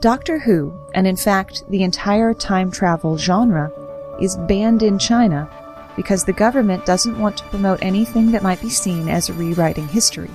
Doctor 0.00 0.38
Who, 0.38 0.72
and 0.94 1.06
in 1.06 1.16
fact 1.16 1.64
the 1.68 1.82
entire 1.82 2.32
time 2.32 2.70
travel 2.70 3.18
genre, 3.18 3.70
is 4.22 4.38
banned 4.48 4.82
in 4.82 4.98
China 4.98 5.50
because 5.96 6.24
the 6.24 6.32
government 6.32 6.84
doesn't 6.86 7.18
want 7.18 7.36
to 7.36 7.44
promote 7.44 7.82
anything 7.82 8.30
that 8.32 8.42
might 8.42 8.60
be 8.60 8.68
seen 8.68 9.08
as 9.08 9.30
rewriting 9.30 9.88
history. 9.88 10.30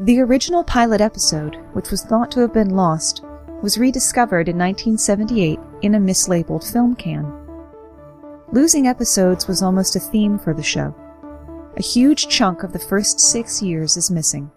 The 0.00 0.20
original 0.20 0.64
pilot 0.64 1.00
episode, 1.00 1.56
which 1.72 1.90
was 1.90 2.02
thought 2.02 2.30
to 2.32 2.40
have 2.40 2.52
been 2.52 2.70
lost, 2.70 3.22
was 3.62 3.78
rediscovered 3.78 4.48
in 4.48 4.58
1978 4.58 5.58
in 5.82 5.94
a 5.94 5.98
mislabeled 5.98 6.70
film 6.70 6.94
can. 6.96 7.32
Losing 8.52 8.86
episodes 8.86 9.48
was 9.48 9.62
almost 9.62 9.96
a 9.96 10.00
theme 10.00 10.38
for 10.38 10.52
the 10.52 10.62
show. 10.62 10.94
A 11.76 11.82
huge 11.82 12.28
chunk 12.28 12.62
of 12.62 12.72
the 12.72 12.78
first 12.78 13.18
six 13.18 13.62
years 13.62 13.96
is 13.96 14.10
missing. 14.10 14.50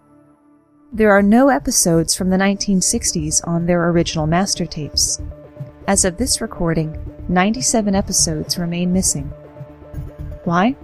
There 0.92 1.10
are 1.10 1.22
no 1.22 1.48
episodes 1.48 2.14
from 2.14 2.30
the 2.30 2.36
1960s 2.36 3.46
on 3.46 3.66
their 3.66 3.90
original 3.90 4.26
master 4.26 4.66
tapes. 4.66 5.20
As 5.88 6.04
of 6.04 6.18
this 6.18 6.42
recording, 6.42 6.98
97 7.30 7.94
episodes 7.94 8.58
remain 8.58 8.92
missing. 8.92 9.24
Why? 10.44 10.76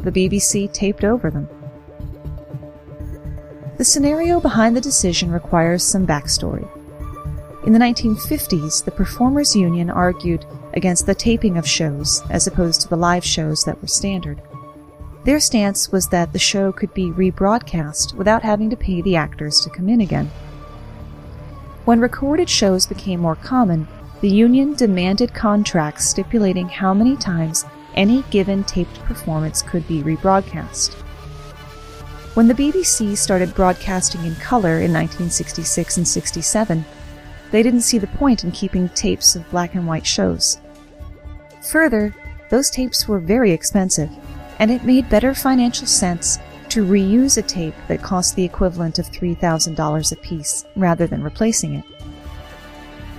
The 0.00 0.10
BBC 0.10 0.72
taped 0.72 1.04
over 1.04 1.30
them. 1.30 1.48
The 3.78 3.84
scenario 3.84 4.40
behind 4.40 4.76
the 4.76 4.80
decision 4.80 5.30
requires 5.30 5.84
some 5.84 6.08
backstory. 6.08 6.68
In 7.68 7.72
the 7.72 7.78
1950s, 7.78 8.84
the 8.84 8.90
Performers 8.90 9.54
Union 9.54 9.90
argued 9.90 10.44
against 10.72 11.06
the 11.06 11.14
taping 11.14 11.56
of 11.56 11.64
shows 11.64 12.20
as 12.30 12.48
opposed 12.48 12.80
to 12.80 12.88
the 12.88 12.96
live 12.96 13.24
shows 13.24 13.62
that 13.62 13.80
were 13.80 13.86
standard. 13.86 14.42
Their 15.22 15.38
stance 15.38 15.92
was 15.92 16.08
that 16.08 16.32
the 16.32 16.40
show 16.40 16.72
could 16.72 16.92
be 16.94 17.12
rebroadcast 17.12 18.14
without 18.14 18.42
having 18.42 18.70
to 18.70 18.76
pay 18.76 19.02
the 19.02 19.14
actors 19.14 19.60
to 19.60 19.70
come 19.70 19.88
in 19.88 20.00
again. 20.00 20.32
When 21.84 22.00
recorded 22.00 22.48
shows 22.48 22.86
became 22.86 23.20
more 23.20 23.36
common, 23.36 23.86
the 24.22 24.30
union 24.30 24.74
demanded 24.74 25.34
contracts 25.34 26.08
stipulating 26.08 26.66
how 26.66 26.94
many 26.94 27.14
times 27.14 27.66
any 27.94 28.22
given 28.30 28.64
taped 28.64 28.98
performance 29.00 29.60
could 29.60 29.86
be 29.86 30.02
rebroadcast. 30.02 30.94
When 32.32 32.48
the 32.48 32.54
BBC 32.54 33.16
started 33.18 33.54
broadcasting 33.54 34.24
in 34.24 34.34
color 34.36 34.80
in 34.80 34.94
1966 34.94 35.98
and 35.98 36.08
67, 36.08 36.84
they 37.50 37.62
didn't 37.62 37.82
see 37.82 37.98
the 37.98 38.06
point 38.06 38.44
in 38.44 38.50
keeping 38.50 38.88
tapes 38.88 39.36
of 39.36 39.48
black 39.50 39.74
and 39.74 39.86
white 39.86 40.06
shows. 40.06 40.58
Further, 41.70 42.14
those 42.48 42.70
tapes 42.70 43.06
were 43.06 43.20
very 43.20 43.52
expensive, 43.52 44.10
and 44.58 44.70
it 44.70 44.84
made 44.84 45.10
better 45.10 45.34
financial 45.34 45.86
sense 45.86 46.38
to 46.74 46.84
reuse 46.84 47.38
a 47.38 47.42
tape 47.42 47.74
that 47.86 48.02
cost 48.02 48.34
the 48.34 48.42
equivalent 48.42 48.98
of 48.98 49.06
$3,000 49.06 50.10
apiece 50.10 50.64
rather 50.74 51.06
than 51.06 51.22
replacing 51.22 51.74
it. 51.74 51.84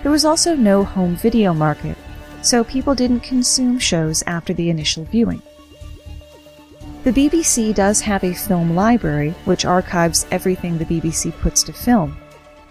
There 0.03 0.11
was 0.11 0.25
also 0.25 0.57
no 0.57 0.83
home 0.83 1.15
video 1.15 1.53
market, 1.53 1.97
so 2.41 2.65
people 2.65 2.93
didn't 2.93 3.21
consume 3.21 3.79
shows 3.79 4.23
after 4.27 4.53
the 4.53 4.69
initial 4.69 5.05
viewing. 5.05 5.41
The 7.05 7.13
BBC 7.13 7.73
does 7.73 8.01
have 8.01 8.25
a 8.25 8.33
film 8.33 8.75
library 8.75 9.31
which 9.45 9.63
archives 9.63 10.25
everything 10.31 10.77
the 10.77 10.83
BBC 10.83 11.31
puts 11.39 11.63
to 11.63 11.71
film, 11.71 12.17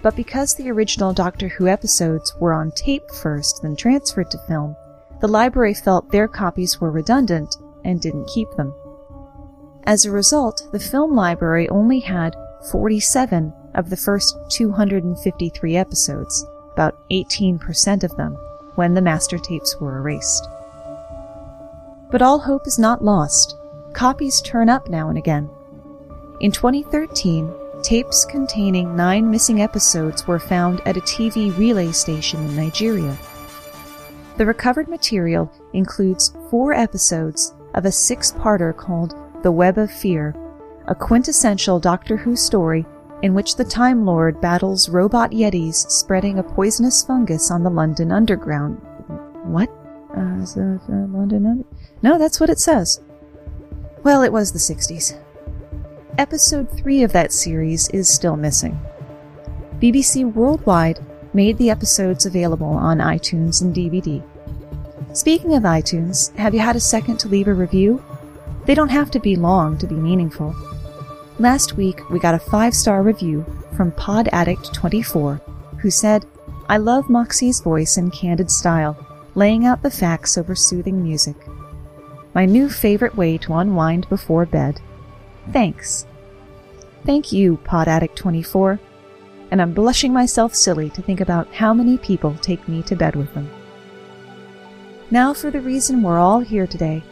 but 0.02 0.14
because 0.14 0.54
the 0.54 0.70
original 0.70 1.14
Doctor 1.14 1.48
Who 1.48 1.66
episodes 1.66 2.34
were 2.36 2.52
on 2.52 2.72
tape 2.72 3.10
first, 3.22 3.62
then 3.62 3.74
transferred 3.74 4.30
to 4.32 4.38
film, 4.46 4.76
the 5.22 5.28
library 5.28 5.72
felt 5.72 6.12
their 6.12 6.28
copies 6.28 6.78
were 6.78 6.90
redundant 6.90 7.56
and 7.86 8.02
didn't 8.02 8.28
keep 8.28 8.50
them. 8.58 8.74
As 9.86 10.04
a 10.04 10.10
result, 10.10 10.66
the 10.72 10.80
film 10.80 11.14
library 11.14 11.68
only 11.68 12.00
had 12.00 12.36
47 12.70 13.52
of 13.74 13.90
the 13.90 13.96
first 13.96 14.36
253 14.48 15.76
episodes, 15.76 16.46
about 16.72 16.96
18% 17.10 18.02
of 18.02 18.16
them, 18.16 18.34
when 18.76 18.94
the 18.94 19.02
master 19.02 19.38
tapes 19.38 19.76
were 19.78 19.98
erased. 19.98 20.48
But 22.10 22.22
all 22.22 22.38
hope 22.38 22.66
is 22.66 22.78
not 22.78 23.04
lost 23.04 23.56
copies 23.92 24.40
turn 24.40 24.68
up 24.68 24.88
now 24.88 25.08
and 25.08 25.16
again. 25.16 25.48
In 26.40 26.50
2013, 26.50 27.52
tapes 27.82 28.24
containing 28.24 28.96
nine 28.96 29.30
missing 29.30 29.60
episodes 29.60 30.26
were 30.26 30.40
found 30.40 30.80
at 30.86 30.96
a 30.96 31.00
TV 31.02 31.56
relay 31.56 31.92
station 31.92 32.40
in 32.40 32.56
Nigeria. 32.56 33.16
The 34.36 34.46
recovered 34.46 34.88
material 34.88 35.52
includes 35.74 36.34
four 36.50 36.72
episodes 36.72 37.54
of 37.74 37.84
a 37.84 37.92
six 37.92 38.32
parter 38.32 38.76
called 38.76 39.14
The 39.44 39.52
Web 39.52 39.76
of 39.76 39.90
Fear, 39.90 40.34
a 40.88 40.94
quintessential 40.94 41.78
Doctor 41.78 42.16
Who 42.16 42.34
story 42.34 42.86
in 43.20 43.34
which 43.34 43.56
the 43.56 43.64
Time 43.64 44.06
Lord 44.06 44.40
battles 44.40 44.88
robot 44.88 45.32
Yetis 45.32 45.90
spreading 45.90 46.38
a 46.38 46.42
poisonous 46.42 47.04
fungus 47.04 47.50
on 47.50 47.62
the 47.62 47.68
London 47.68 48.10
Underground. 48.10 48.80
What? 49.44 49.68
Uh, 50.16 50.40
is 50.40 50.54
that, 50.54 50.80
uh, 50.88 51.12
London? 51.14 51.44
Under- 51.44 51.64
no, 52.00 52.18
that's 52.18 52.40
what 52.40 52.48
it 52.48 52.58
says. 52.58 53.02
Well, 54.02 54.22
it 54.22 54.32
was 54.32 54.50
the 54.50 54.58
60s. 54.58 55.14
Episode 56.16 56.70
3 56.70 57.02
of 57.02 57.12
that 57.12 57.30
series 57.30 57.90
is 57.90 58.08
still 58.08 58.36
missing. 58.36 58.80
BBC 59.78 60.24
Worldwide 60.24 61.04
made 61.34 61.58
the 61.58 61.68
episodes 61.68 62.24
available 62.24 62.66
on 62.66 62.96
iTunes 62.96 63.60
and 63.60 63.74
DVD. 63.74 64.22
Speaking 65.12 65.52
of 65.54 65.64
iTunes, 65.64 66.34
have 66.36 66.54
you 66.54 66.60
had 66.60 66.76
a 66.76 66.80
second 66.80 67.18
to 67.18 67.28
leave 67.28 67.48
a 67.48 67.52
review? 67.52 68.02
They 68.66 68.74
don't 68.74 68.90
have 68.90 69.10
to 69.12 69.20
be 69.20 69.36
long 69.36 69.78
to 69.78 69.86
be 69.86 69.94
meaningful. 69.94 70.54
Last 71.38 71.76
week, 71.76 72.08
we 72.10 72.18
got 72.18 72.34
a 72.34 72.38
five 72.38 72.74
star 72.74 73.02
review 73.02 73.44
from 73.76 73.92
Pod 73.92 74.28
Addict 74.32 74.72
24 74.72 75.40
who 75.80 75.90
said, 75.90 76.24
I 76.68 76.78
love 76.78 77.10
Moxie's 77.10 77.60
voice 77.60 77.96
and 77.96 78.12
candid 78.12 78.50
style, 78.50 78.96
laying 79.34 79.66
out 79.66 79.82
the 79.82 79.90
facts 79.90 80.38
over 80.38 80.54
soothing 80.54 81.02
music 81.02 81.36
my 82.34 82.44
new 82.44 82.68
favorite 82.68 83.16
way 83.16 83.38
to 83.38 83.54
unwind 83.54 84.08
before 84.08 84.44
bed. 84.44 84.80
Thanks. 85.52 86.04
Thank 87.06 87.32
you, 87.32 87.58
Pod 87.58 87.86
Addict 87.86 88.16
24. 88.16 88.80
And 89.50 89.62
I'm 89.62 89.72
blushing 89.72 90.12
myself 90.12 90.54
silly 90.54 90.90
to 90.90 91.02
think 91.02 91.20
about 91.20 91.52
how 91.54 91.72
many 91.72 91.96
people 91.96 92.34
take 92.40 92.66
me 92.66 92.82
to 92.84 92.96
bed 92.96 93.14
with 93.14 93.32
them. 93.34 93.48
Now 95.10 95.32
for 95.32 95.50
the 95.50 95.60
reason 95.60 96.02
we're 96.02 96.18
all 96.18 96.40
here 96.40 96.66
today. 96.66 97.04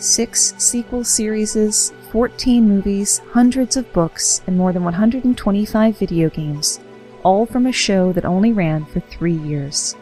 Six 0.00 0.54
sequel 0.56 1.04
series, 1.04 1.92
14 2.10 2.66
movies, 2.66 3.18
hundreds 3.32 3.76
of 3.76 3.92
books, 3.92 4.40
and 4.46 4.56
more 4.56 4.72
than 4.72 4.82
125 4.82 5.98
video 5.98 6.30
games, 6.30 6.80
all 7.22 7.44
from 7.44 7.66
a 7.66 7.72
show 7.72 8.10
that 8.14 8.24
only 8.24 8.54
ran 8.54 8.86
for 8.86 9.00
three 9.00 9.36
years. 9.36 9.94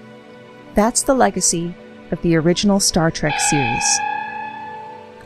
That's 0.77 1.03
the 1.03 1.15
legacy 1.15 1.75
of 2.13 2.23
the 2.23 2.37
original 2.37 2.79
Star 2.79 3.11
Trek 3.11 3.41
series. 3.41 3.99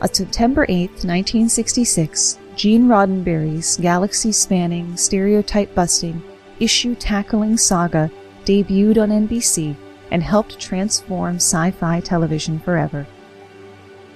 On 0.01 0.11
September 0.11 0.65
8, 0.67 0.89
1966, 0.89 2.39
Gene 2.55 2.87
Roddenberry's 2.87 3.77
galaxy 3.77 4.31
spanning, 4.31 4.97
stereotype 4.97 5.75
busting, 5.75 6.19
issue 6.59 6.95
tackling 6.95 7.57
saga 7.57 8.09
debuted 8.43 8.99
on 8.99 9.27
NBC 9.27 9.75
and 10.09 10.23
helped 10.23 10.59
transform 10.59 11.35
sci 11.35 11.69
fi 11.69 11.99
television 11.99 12.59
forever. 12.59 13.05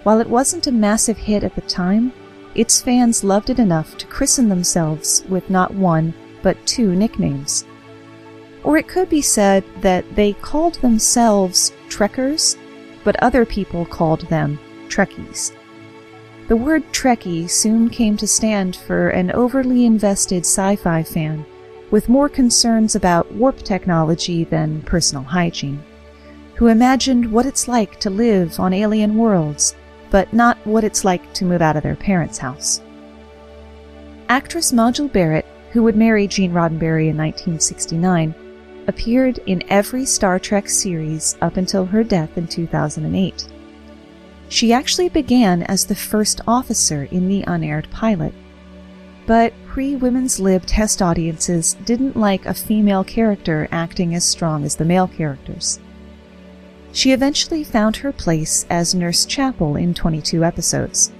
While 0.07 0.21
it 0.21 0.29
wasn't 0.29 0.67
a 0.67 0.71
massive 0.71 1.17
hit 1.17 1.43
at 1.43 1.53
the 1.53 1.59
time, 1.59 2.13
its 2.55 2.79
fans 2.79 3.25
loved 3.25 3.49
it 3.49 3.59
enough 3.59 3.97
to 3.97 4.07
christen 4.07 4.47
themselves 4.47 5.25
with 5.27 5.49
not 5.49 5.73
one, 5.73 6.13
but 6.41 6.65
two 6.65 6.95
nicknames. 6.95 7.65
Or 8.63 8.77
it 8.77 8.87
could 8.87 9.09
be 9.09 9.21
said 9.21 9.65
that 9.81 10.05
they 10.15 10.31
called 10.31 10.75
themselves 10.75 11.73
Trekkers, 11.89 12.55
but 13.03 13.21
other 13.21 13.43
people 13.45 13.85
called 13.85 14.21
them 14.29 14.57
Trekkies. 14.87 15.51
The 16.47 16.55
word 16.55 16.83
Trekkie 16.93 17.49
soon 17.49 17.89
came 17.89 18.15
to 18.15 18.27
stand 18.27 18.77
for 18.77 19.09
an 19.09 19.29
overly 19.31 19.85
invested 19.85 20.45
sci 20.45 20.77
fi 20.77 21.03
fan 21.03 21.45
with 21.91 22.07
more 22.07 22.29
concerns 22.29 22.95
about 22.95 23.29
warp 23.33 23.57
technology 23.57 24.45
than 24.45 24.83
personal 24.83 25.25
hygiene, 25.25 25.83
who 26.55 26.67
imagined 26.67 27.29
what 27.29 27.45
it's 27.45 27.67
like 27.67 27.99
to 27.99 28.09
live 28.09 28.57
on 28.57 28.71
alien 28.71 29.17
worlds, 29.17 29.75
but 30.09 30.31
not 30.33 30.57
what 30.65 30.83
it's 30.83 31.05
like 31.05 31.33
to 31.33 31.45
move 31.45 31.61
out 31.61 31.75
of 31.75 31.83
their 31.83 31.95
parents' 31.95 32.37
house. 32.37 32.81
Actress 34.29 34.73
Majel 34.73 35.07
Barrett, 35.07 35.45
who 35.71 35.83
would 35.83 35.95
marry 35.95 36.27
Gene 36.27 36.51
Roddenberry 36.51 37.09
in 37.09 37.17
1969, 37.17 38.33
appeared 38.87 39.39
in 39.45 39.63
every 39.69 40.05
Star 40.05 40.39
Trek 40.39 40.69
series 40.69 41.37
up 41.41 41.57
until 41.57 41.85
her 41.85 42.03
death 42.03 42.37
in 42.37 42.47
2008. 42.47 43.47
She 44.49 44.71
actually 44.71 45.09
began 45.09 45.63
as 45.63 45.85
the 45.85 45.95
first 45.95 46.41
officer 46.47 47.03
in 47.11 47.27
the 47.27 47.43
unaired 47.47 47.89
pilot. 47.91 48.33
But 49.25 49.53
pre 49.67 49.95
women's 49.97 50.39
lib 50.39 50.65
test 50.65 51.01
audiences 51.01 51.73
didn't 51.85 52.15
like 52.15 52.45
a 52.45 52.53
female 52.53 53.03
character 53.03 53.67
acting 53.71 54.15
as 54.15 54.23
strong 54.23 54.63
as 54.63 54.77
the 54.77 54.85
male 54.85 55.07
characters. 55.07 55.79
She 56.97 57.11
eventually 57.11 57.63
found 57.63 57.97
her 57.97 58.11
place 58.11 58.65
as 58.71 58.95
Nurse 58.95 59.23
Chapel 59.23 59.75
in 59.75 59.93
22 59.93 60.43
episodes. 60.43 61.11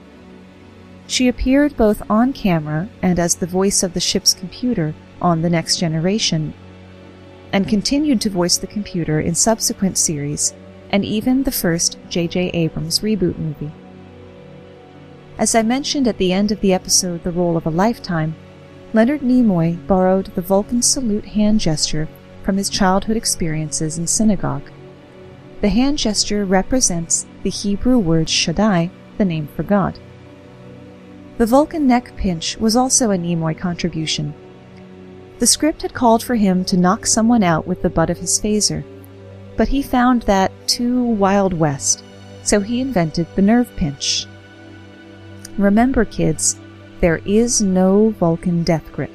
She 1.06 1.28
appeared 1.28 1.78
both 1.78 2.02
on 2.10 2.34
camera 2.34 2.90
and 3.04 3.20
as 3.20 3.36
the 3.36 3.46
voice 3.46 3.84
of 3.84 3.94
the 3.94 4.00
ship's 4.00 4.34
computer 4.34 4.96
on 5.22 5.44
The 5.44 5.52
Next 5.52 5.78
Generation 5.78 6.56
and 7.54 7.68
continued 7.68 8.22
to 8.22 8.32
voice 8.32 8.58
the 8.58 8.66
computer 8.66 9.20
in 9.20 9.36
subsequent 9.36 10.00
series 10.00 10.56
and 10.90 11.06
even 11.06 11.44
the 11.44 11.52
first 11.52 12.00
J.J. 12.10 12.50
Abrams 12.56 13.02
reboot 13.02 13.38
movie. 13.38 13.72
As 15.38 15.54
I 15.54 15.62
mentioned 15.62 16.08
at 16.08 16.18
the 16.18 16.34
end 16.34 16.52
of 16.52 16.60
the 16.62 16.74
episode 16.74 17.24
The 17.24 17.30
Role 17.30 17.56
of 17.56 17.68
a 17.68 17.70
Lifetime, 17.70 18.34
Leonard 18.94 19.22
Nimoy 19.22 19.86
borrowed 19.86 20.34
the 20.34 20.42
Vulcan 20.42 20.82
salute 20.82 21.26
hand 21.26 21.60
gesture 21.60 22.08
from 22.42 22.58
his 22.58 22.68
childhood 22.68 23.16
experiences 23.16 24.00
in 24.00 24.08
synagogue. 24.08 24.72
The 25.62 25.70
hand 25.70 25.98
gesture 25.98 26.46
represents 26.46 27.26
the 27.43 27.50
Hebrew 27.50 27.98
word 27.98 28.30
Shaddai, 28.30 28.89
the 29.17 29.26
name 29.26 29.48
for 29.56 29.63
God. 29.63 30.00
The 31.38 31.46
Vulcan 31.46 31.88
neck 31.88 32.15
pinch 32.15 32.58
was 32.58 32.76
also 32.76 33.12
a 33.12 33.17
Nimoy 33.17 33.58
contribution, 33.58 34.34
the 35.39 35.48
script 35.48 35.84
had 35.84 35.93
called 35.93 36.24
for 36.24 36.36
him 36.36 36.65
to 36.65 36.78
knock 36.78 37.06
someone 37.06 37.43
out 37.43 37.67
with 37.67 37.84
the 37.84 37.89
butt 37.89 38.10
of 38.10 38.17
his 38.17 38.39
phaser, 38.39 38.84
but 39.56 39.67
he 39.67 39.84
found 39.84 40.24
that 40.24 40.52
too 40.67 41.04
Wild 41.04 41.54
West, 41.54 42.04
so 42.43 42.60
he 42.60 42.82
invented 42.82 43.28
the 43.36 43.41
nerve 43.43 43.70
pinch. 43.76 44.26
Remember, 45.58 46.06
kids, 46.06 46.60
there 47.02 47.22
is 47.26 47.62
no 47.62 48.10
Vulcan 48.12 48.63
death 48.63 48.91
grip. 48.91 49.12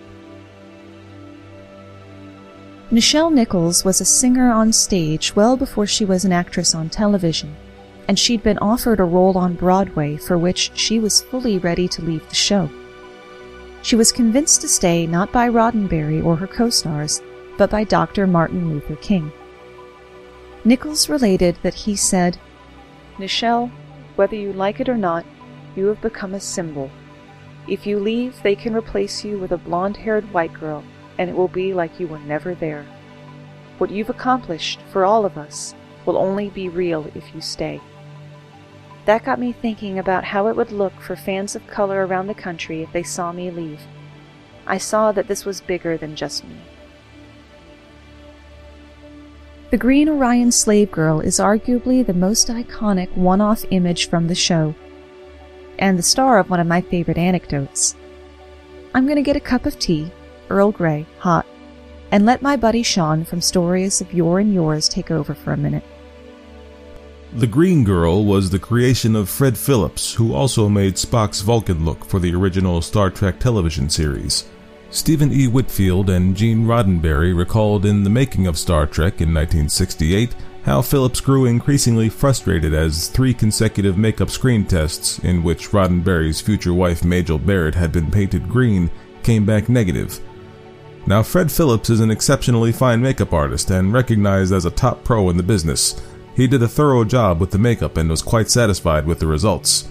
Nichelle 2.92 3.32
Nichols 3.32 3.86
was 3.86 4.02
a 4.02 4.04
singer 4.04 4.52
on 4.52 4.70
stage 4.70 5.34
well 5.34 5.56
before 5.56 5.86
she 5.86 6.04
was 6.04 6.26
an 6.26 6.32
actress 6.32 6.74
on 6.74 6.90
television, 6.90 7.56
and 8.06 8.18
she'd 8.18 8.42
been 8.42 8.58
offered 8.58 9.00
a 9.00 9.04
role 9.04 9.38
on 9.38 9.54
Broadway 9.54 10.18
for 10.18 10.36
which 10.36 10.70
she 10.74 10.98
was 10.98 11.22
fully 11.22 11.56
ready 11.56 11.88
to 11.88 12.02
leave 12.02 12.28
the 12.28 12.34
show. 12.34 12.68
She 13.80 13.96
was 13.96 14.12
convinced 14.12 14.60
to 14.60 14.68
stay 14.68 15.06
not 15.06 15.32
by 15.32 15.48
Roddenberry 15.48 16.22
or 16.22 16.36
her 16.36 16.46
co 16.46 16.68
stars, 16.68 17.22
but 17.56 17.70
by 17.70 17.84
Dr. 17.84 18.26
Martin 18.26 18.68
Luther 18.68 18.96
King. 18.96 19.32
Nichols 20.62 21.08
related 21.08 21.56
that 21.62 21.72
he 21.72 21.96
said, 21.96 22.36
Nichelle, 23.16 23.70
whether 24.16 24.36
you 24.36 24.52
like 24.52 24.80
it 24.80 24.90
or 24.90 24.98
not, 24.98 25.24
you 25.76 25.86
have 25.86 26.02
become 26.02 26.34
a 26.34 26.40
symbol. 26.40 26.90
If 27.66 27.86
you 27.86 27.98
leave, 27.98 28.42
they 28.42 28.54
can 28.54 28.76
replace 28.76 29.24
you 29.24 29.38
with 29.38 29.52
a 29.52 29.56
blonde 29.56 29.96
haired 29.96 30.30
white 30.30 30.52
girl, 30.52 30.84
and 31.22 31.30
it 31.30 31.36
will 31.36 31.46
be 31.46 31.72
like 31.72 32.00
you 32.00 32.08
were 32.08 32.18
never 32.18 32.52
there. 32.52 32.84
What 33.78 33.92
you've 33.92 34.10
accomplished 34.10 34.80
for 34.90 35.04
all 35.04 35.24
of 35.24 35.38
us 35.38 35.72
will 36.04 36.16
only 36.16 36.50
be 36.50 36.68
real 36.68 37.08
if 37.14 37.32
you 37.32 37.40
stay. 37.40 37.80
That 39.04 39.24
got 39.24 39.38
me 39.38 39.52
thinking 39.52 40.00
about 40.00 40.24
how 40.24 40.48
it 40.48 40.56
would 40.56 40.72
look 40.72 40.92
for 41.00 41.14
fans 41.14 41.54
of 41.54 41.64
color 41.68 42.04
around 42.04 42.26
the 42.26 42.34
country 42.34 42.82
if 42.82 42.92
they 42.92 43.04
saw 43.04 43.30
me 43.30 43.52
leave. 43.52 43.80
I 44.66 44.78
saw 44.78 45.12
that 45.12 45.28
this 45.28 45.44
was 45.44 45.60
bigger 45.60 45.96
than 45.96 46.16
just 46.16 46.42
me. 46.42 46.56
The 49.70 49.78
Green 49.78 50.08
Orion 50.08 50.50
Slave 50.50 50.90
Girl 50.90 51.20
is 51.20 51.38
arguably 51.38 52.04
the 52.04 52.14
most 52.14 52.48
iconic 52.48 53.16
one 53.16 53.40
off 53.40 53.64
image 53.70 54.08
from 54.08 54.26
the 54.26 54.34
show, 54.34 54.74
and 55.78 55.96
the 55.96 56.02
star 56.02 56.40
of 56.40 56.50
one 56.50 56.58
of 56.58 56.66
my 56.66 56.80
favorite 56.80 57.16
anecdotes. 57.16 57.94
I'm 58.92 59.04
going 59.04 59.16
to 59.16 59.22
get 59.22 59.36
a 59.36 59.40
cup 59.40 59.66
of 59.66 59.78
tea, 59.78 60.10
Earl 60.52 60.70
Grey, 60.70 61.06
hot, 61.18 61.46
and 62.10 62.26
let 62.26 62.42
my 62.42 62.56
buddy 62.56 62.82
Sean 62.82 63.24
from 63.24 63.40
Stories 63.40 64.00
of 64.02 64.12
Yore 64.12 64.38
and 64.38 64.52
Yours 64.52 64.88
take 64.88 65.10
over 65.10 65.34
for 65.34 65.52
a 65.52 65.56
minute. 65.56 65.82
The 67.32 67.46
Green 67.46 67.82
Girl 67.82 68.26
was 68.26 68.50
the 68.50 68.58
creation 68.58 69.16
of 69.16 69.30
Fred 69.30 69.56
Phillips, 69.56 70.14
who 70.14 70.34
also 70.34 70.68
made 70.68 70.96
Spock's 70.96 71.40
Vulcan 71.40 71.84
look 71.84 72.04
for 72.04 72.20
the 72.20 72.34
original 72.34 72.82
Star 72.82 73.08
Trek 73.08 73.40
television 73.40 73.88
series. 73.88 74.44
Stephen 74.90 75.32
E. 75.32 75.48
Whitfield 75.48 76.10
and 76.10 76.36
Gene 76.36 76.66
Roddenberry 76.66 77.34
recalled 77.34 77.86
in 77.86 78.04
the 78.04 78.10
making 78.10 78.46
of 78.46 78.58
Star 78.58 78.86
Trek 78.86 79.22
in 79.22 79.32
1968 79.32 80.34
how 80.64 80.80
Phillips 80.80 81.20
grew 81.20 81.46
increasingly 81.46 82.08
frustrated 82.08 82.72
as 82.72 83.08
three 83.08 83.34
consecutive 83.34 83.98
makeup 83.98 84.30
screen 84.30 84.64
tests, 84.64 85.18
in 85.20 85.42
which 85.42 85.70
Roddenberry's 85.70 86.40
future 86.40 86.72
wife 86.72 87.04
Majel 87.04 87.38
Barrett 87.38 87.74
had 87.74 87.90
been 87.90 88.10
painted 88.10 88.48
green, 88.48 88.90
came 89.22 89.44
back 89.44 89.68
negative. 89.68 90.20
Now, 91.06 91.22
Fred 91.22 91.50
Phillips 91.50 91.90
is 91.90 92.00
an 92.00 92.10
exceptionally 92.10 92.70
fine 92.70 93.02
makeup 93.02 93.32
artist 93.32 93.70
and 93.70 93.92
recognized 93.92 94.52
as 94.52 94.64
a 94.64 94.70
top 94.70 95.02
pro 95.02 95.30
in 95.30 95.36
the 95.36 95.42
business. 95.42 96.00
He 96.36 96.46
did 96.46 96.62
a 96.62 96.68
thorough 96.68 97.04
job 97.04 97.40
with 97.40 97.50
the 97.50 97.58
makeup 97.58 97.96
and 97.96 98.08
was 98.08 98.22
quite 98.22 98.48
satisfied 98.48 99.04
with 99.04 99.18
the 99.18 99.26
results. 99.26 99.88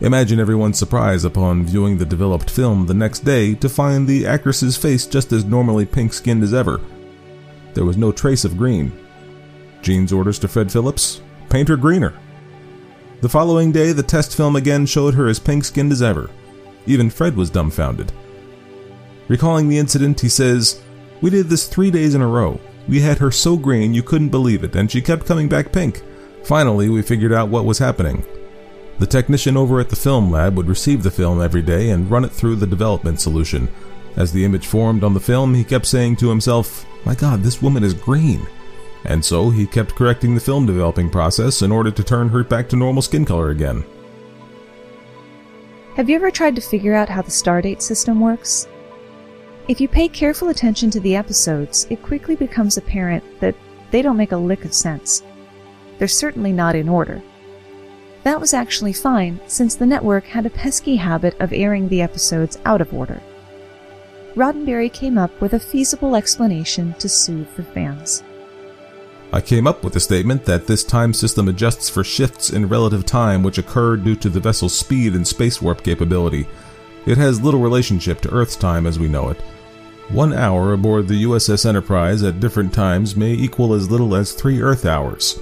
Imagine 0.00 0.40
everyone's 0.40 0.78
surprise 0.78 1.24
upon 1.24 1.64
viewing 1.64 1.98
the 1.98 2.06
developed 2.06 2.48
film 2.48 2.86
the 2.86 2.94
next 2.94 3.20
day 3.20 3.54
to 3.56 3.68
find 3.68 4.08
the 4.08 4.26
actress's 4.26 4.76
face 4.76 5.06
just 5.06 5.30
as 5.30 5.44
normally 5.44 5.84
pink 5.84 6.14
skinned 6.14 6.42
as 6.42 6.54
ever. 6.54 6.80
There 7.74 7.84
was 7.84 7.98
no 7.98 8.10
trace 8.10 8.46
of 8.46 8.56
green. 8.56 8.92
Gene's 9.82 10.12
orders 10.12 10.38
to 10.38 10.48
Fred 10.48 10.72
Phillips 10.72 11.20
paint 11.50 11.68
her 11.68 11.76
greener. 11.76 12.18
The 13.20 13.28
following 13.28 13.72
day, 13.72 13.92
the 13.92 14.02
test 14.02 14.34
film 14.34 14.56
again 14.56 14.86
showed 14.86 15.12
her 15.14 15.28
as 15.28 15.38
pink 15.38 15.64
skinned 15.64 15.92
as 15.92 16.00
ever. 16.00 16.30
Even 16.86 17.10
Fred 17.10 17.36
was 17.36 17.50
dumbfounded. 17.50 18.10
Recalling 19.30 19.68
the 19.68 19.78
incident, 19.78 20.18
he 20.18 20.28
says, 20.28 20.82
We 21.20 21.30
did 21.30 21.46
this 21.46 21.68
three 21.68 21.92
days 21.92 22.16
in 22.16 22.20
a 22.20 22.26
row. 22.26 22.58
We 22.88 23.00
had 23.00 23.18
her 23.18 23.30
so 23.30 23.56
green 23.56 23.94
you 23.94 24.02
couldn't 24.02 24.30
believe 24.30 24.64
it, 24.64 24.74
and 24.74 24.90
she 24.90 25.00
kept 25.00 25.24
coming 25.24 25.48
back 25.48 25.70
pink. 25.70 26.02
Finally, 26.42 26.88
we 26.88 27.00
figured 27.00 27.32
out 27.32 27.48
what 27.48 27.64
was 27.64 27.78
happening. 27.78 28.24
The 28.98 29.06
technician 29.06 29.56
over 29.56 29.78
at 29.78 29.88
the 29.88 29.94
film 29.94 30.32
lab 30.32 30.56
would 30.56 30.66
receive 30.66 31.04
the 31.04 31.12
film 31.12 31.40
every 31.40 31.62
day 31.62 31.90
and 31.90 32.10
run 32.10 32.24
it 32.24 32.32
through 32.32 32.56
the 32.56 32.66
development 32.66 33.20
solution. 33.20 33.68
As 34.16 34.32
the 34.32 34.44
image 34.44 34.66
formed 34.66 35.04
on 35.04 35.14
the 35.14 35.20
film, 35.20 35.54
he 35.54 35.62
kept 35.62 35.86
saying 35.86 36.16
to 36.16 36.28
himself, 36.28 36.84
My 37.06 37.14
god, 37.14 37.44
this 37.44 37.62
woman 37.62 37.84
is 37.84 37.94
green. 37.94 38.44
And 39.04 39.24
so 39.24 39.48
he 39.48 39.64
kept 39.64 39.94
correcting 39.94 40.34
the 40.34 40.40
film 40.40 40.66
developing 40.66 41.08
process 41.08 41.62
in 41.62 41.70
order 41.70 41.92
to 41.92 42.02
turn 42.02 42.30
her 42.30 42.42
back 42.42 42.68
to 42.70 42.76
normal 42.76 43.00
skin 43.00 43.24
color 43.24 43.50
again. 43.50 43.84
Have 45.94 46.10
you 46.10 46.16
ever 46.16 46.32
tried 46.32 46.56
to 46.56 46.60
figure 46.60 46.94
out 46.94 47.08
how 47.08 47.22
the 47.22 47.30
Stardate 47.30 47.80
system 47.80 48.20
works? 48.20 48.66
If 49.70 49.80
you 49.80 49.86
pay 49.86 50.08
careful 50.08 50.48
attention 50.48 50.90
to 50.90 50.98
the 50.98 51.14
episodes, 51.14 51.86
it 51.90 52.02
quickly 52.02 52.34
becomes 52.34 52.76
apparent 52.76 53.22
that 53.38 53.54
they 53.92 54.02
don't 54.02 54.16
make 54.16 54.32
a 54.32 54.36
lick 54.36 54.64
of 54.64 54.74
sense. 54.74 55.22
They're 55.96 56.08
certainly 56.08 56.52
not 56.52 56.74
in 56.74 56.88
order. 56.88 57.22
That 58.24 58.40
was 58.40 58.52
actually 58.52 58.94
fine, 58.94 59.38
since 59.46 59.76
the 59.76 59.86
network 59.86 60.24
had 60.24 60.44
a 60.44 60.50
pesky 60.50 60.96
habit 60.96 61.36
of 61.38 61.52
airing 61.52 61.88
the 61.88 62.02
episodes 62.02 62.58
out 62.64 62.80
of 62.80 62.92
order. 62.92 63.22
Roddenberry 64.34 64.92
came 64.92 65.16
up 65.16 65.40
with 65.40 65.52
a 65.52 65.60
feasible 65.60 66.16
explanation 66.16 66.92
to 66.94 67.08
soothe 67.08 67.54
the 67.54 67.62
fans. 67.62 68.24
I 69.32 69.40
came 69.40 69.68
up 69.68 69.84
with 69.84 69.92
the 69.92 70.00
statement 70.00 70.46
that 70.46 70.66
this 70.66 70.82
time 70.82 71.14
system 71.14 71.46
adjusts 71.46 71.88
for 71.88 72.02
shifts 72.02 72.50
in 72.50 72.68
relative 72.68 73.06
time 73.06 73.44
which 73.44 73.58
occur 73.58 73.96
due 73.96 74.16
to 74.16 74.28
the 74.28 74.40
vessel's 74.40 74.76
speed 74.76 75.14
and 75.14 75.24
space 75.24 75.62
warp 75.62 75.84
capability. 75.84 76.48
It 77.06 77.18
has 77.18 77.40
little 77.40 77.60
relationship 77.60 78.20
to 78.22 78.30
Earth's 78.30 78.56
time 78.56 78.84
as 78.84 78.98
we 78.98 79.06
know 79.06 79.28
it. 79.28 79.40
One 80.12 80.32
hour 80.32 80.72
aboard 80.72 81.06
the 81.06 81.22
USS 81.22 81.64
Enterprise 81.64 82.24
at 82.24 82.40
different 82.40 82.74
times 82.74 83.14
may 83.14 83.32
equal 83.32 83.74
as 83.74 83.92
little 83.92 84.16
as 84.16 84.32
three 84.32 84.60
Earth 84.60 84.84
hours. 84.84 85.38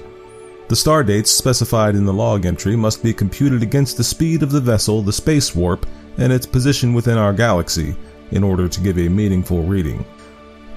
The 0.69 0.77
star 0.77 1.03
dates 1.03 1.31
specified 1.31 1.95
in 1.95 2.05
the 2.05 2.13
log 2.13 2.45
entry 2.45 2.77
must 2.77 3.03
be 3.03 3.15
computed 3.15 3.63
against 3.63 3.97
the 3.97 4.05
speed 4.05 4.43
of 4.43 4.51
the 4.51 4.61
vessel, 4.61 5.01
the 5.01 5.11
space 5.11 5.55
warp, 5.55 5.87
and 6.19 6.31
its 6.31 6.45
position 6.45 6.93
within 6.93 7.17
our 7.17 7.33
galaxy 7.33 7.97
in 8.31 8.45
order 8.45 8.69
to 8.69 8.81
give 8.83 8.99
a 8.99 9.09
meaningful 9.09 9.63
reading. 9.63 10.05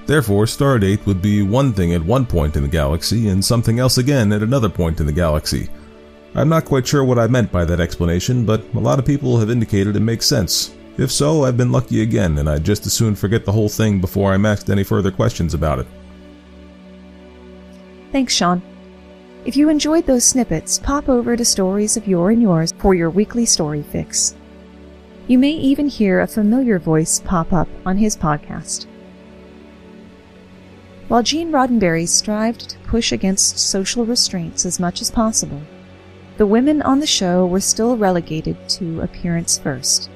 Therefore, 0.06 0.46
Stardate 0.46 1.04
would 1.04 1.20
be 1.20 1.42
one 1.42 1.74
thing 1.74 1.92
at 1.92 2.02
one 2.02 2.24
point 2.24 2.56
in 2.56 2.62
the 2.62 2.68
galaxy 2.70 3.28
and 3.28 3.44
something 3.44 3.78
else 3.78 3.98
again 3.98 4.32
at 4.32 4.42
another 4.42 4.70
point 4.70 5.00
in 5.00 5.06
the 5.06 5.12
galaxy. 5.12 5.68
I'm 6.34 6.48
not 6.48 6.64
quite 6.64 6.86
sure 6.86 7.04
what 7.04 7.18
I 7.18 7.26
meant 7.26 7.52
by 7.52 7.66
that 7.66 7.80
explanation, 7.80 8.46
but 8.46 8.64
a 8.72 8.80
lot 8.80 8.98
of 8.98 9.04
people 9.04 9.38
have 9.38 9.50
indicated 9.50 9.96
it 9.96 10.00
makes 10.00 10.24
sense. 10.24 10.74
If 10.98 11.10
so, 11.10 11.44
I've 11.44 11.56
been 11.56 11.72
lucky 11.72 12.02
again, 12.02 12.38
and 12.38 12.48
I'd 12.48 12.64
just 12.64 12.86
as 12.86 12.92
soon 12.92 13.14
forget 13.14 13.44
the 13.44 13.52
whole 13.52 13.68
thing 13.68 14.00
before 14.00 14.32
I'm 14.32 14.44
asked 14.44 14.68
any 14.68 14.84
further 14.84 15.10
questions 15.10 15.54
about 15.54 15.78
it. 15.78 15.86
Thanks, 18.12 18.34
Sean. 18.34 18.60
If 19.46 19.56
you 19.56 19.70
enjoyed 19.70 20.06
those 20.06 20.24
snippets, 20.24 20.78
pop 20.78 21.08
over 21.08 21.36
to 21.36 21.44
Stories 21.44 21.96
of 21.96 22.06
Yore 22.06 22.30
and 22.30 22.42
Yours 22.42 22.72
for 22.78 22.94
your 22.94 23.10
weekly 23.10 23.46
story 23.46 23.82
fix. 23.82 24.36
You 25.26 25.38
may 25.38 25.52
even 25.52 25.88
hear 25.88 26.20
a 26.20 26.26
familiar 26.26 26.78
voice 26.78 27.20
pop 27.24 27.52
up 27.52 27.68
on 27.86 27.96
his 27.96 28.16
podcast. 28.16 28.86
While 31.08 31.22
Gene 31.22 31.50
Roddenberry 31.50 32.06
strived 32.06 32.70
to 32.70 32.78
push 32.80 33.12
against 33.12 33.58
social 33.58 34.04
restraints 34.04 34.66
as 34.66 34.78
much 34.78 35.00
as 35.00 35.10
possible, 35.10 35.62
the 36.36 36.46
women 36.46 36.82
on 36.82 37.00
the 37.00 37.06
show 37.06 37.46
were 37.46 37.60
still 37.60 37.96
relegated 37.96 38.56
to 38.70 39.00
appearance 39.00 39.58
first. 39.58 40.08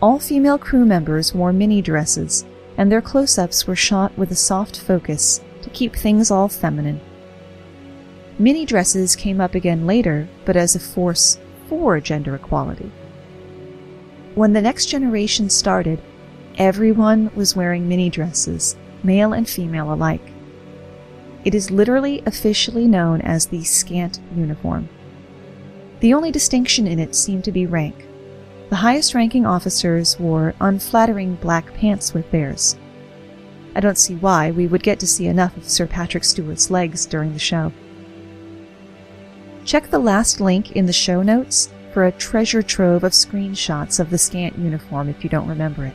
All 0.00 0.20
female 0.20 0.58
crew 0.58 0.84
members 0.84 1.34
wore 1.34 1.52
mini 1.52 1.82
dresses, 1.82 2.44
and 2.76 2.90
their 2.90 3.02
close 3.02 3.36
ups 3.36 3.66
were 3.66 3.74
shot 3.74 4.16
with 4.16 4.30
a 4.30 4.36
soft 4.36 4.78
focus 4.78 5.40
to 5.62 5.70
keep 5.70 5.96
things 5.96 6.30
all 6.30 6.48
feminine. 6.48 7.00
Mini 8.38 8.64
dresses 8.64 9.16
came 9.16 9.40
up 9.40 9.56
again 9.56 9.88
later, 9.88 10.28
but 10.44 10.56
as 10.56 10.76
a 10.76 10.80
force 10.80 11.38
for 11.68 11.98
gender 11.98 12.36
equality. 12.36 12.92
When 14.36 14.52
the 14.52 14.62
next 14.62 14.86
generation 14.86 15.50
started, 15.50 16.00
everyone 16.58 17.32
was 17.34 17.56
wearing 17.56 17.88
mini 17.88 18.08
dresses, 18.08 18.76
male 19.02 19.32
and 19.32 19.48
female 19.48 19.92
alike. 19.92 20.32
It 21.44 21.56
is 21.56 21.72
literally 21.72 22.22
officially 22.24 22.86
known 22.86 23.20
as 23.22 23.46
the 23.46 23.64
scant 23.64 24.20
uniform. 24.36 24.88
The 25.98 26.14
only 26.14 26.30
distinction 26.30 26.86
in 26.86 27.00
it 27.00 27.16
seemed 27.16 27.42
to 27.44 27.52
be 27.52 27.66
rank. 27.66 28.07
The 28.70 28.76
highest 28.76 29.14
ranking 29.14 29.46
officers 29.46 30.18
wore 30.20 30.54
unflattering 30.60 31.36
black 31.36 31.72
pants 31.74 32.12
with 32.12 32.30
theirs. 32.30 32.76
I 33.74 33.80
don't 33.80 33.96
see 33.96 34.14
why 34.16 34.50
we 34.50 34.66
would 34.66 34.82
get 34.82 34.98
to 35.00 35.06
see 35.06 35.26
enough 35.26 35.56
of 35.56 35.68
Sir 35.68 35.86
Patrick 35.86 36.24
Stewart's 36.24 36.70
legs 36.70 37.06
during 37.06 37.32
the 37.32 37.38
show. 37.38 37.72
Check 39.64 39.88
the 39.88 39.98
last 39.98 40.40
link 40.40 40.72
in 40.72 40.86
the 40.86 40.92
show 40.92 41.22
notes 41.22 41.70
for 41.92 42.06
a 42.06 42.12
treasure 42.12 42.62
trove 42.62 43.04
of 43.04 43.12
screenshots 43.12 44.00
of 44.00 44.10
the 44.10 44.18
scant 44.18 44.58
uniform 44.58 45.08
if 45.08 45.24
you 45.24 45.30
don't 45.30 45.48
remember 45.48 45.86
it. 45.86 45.94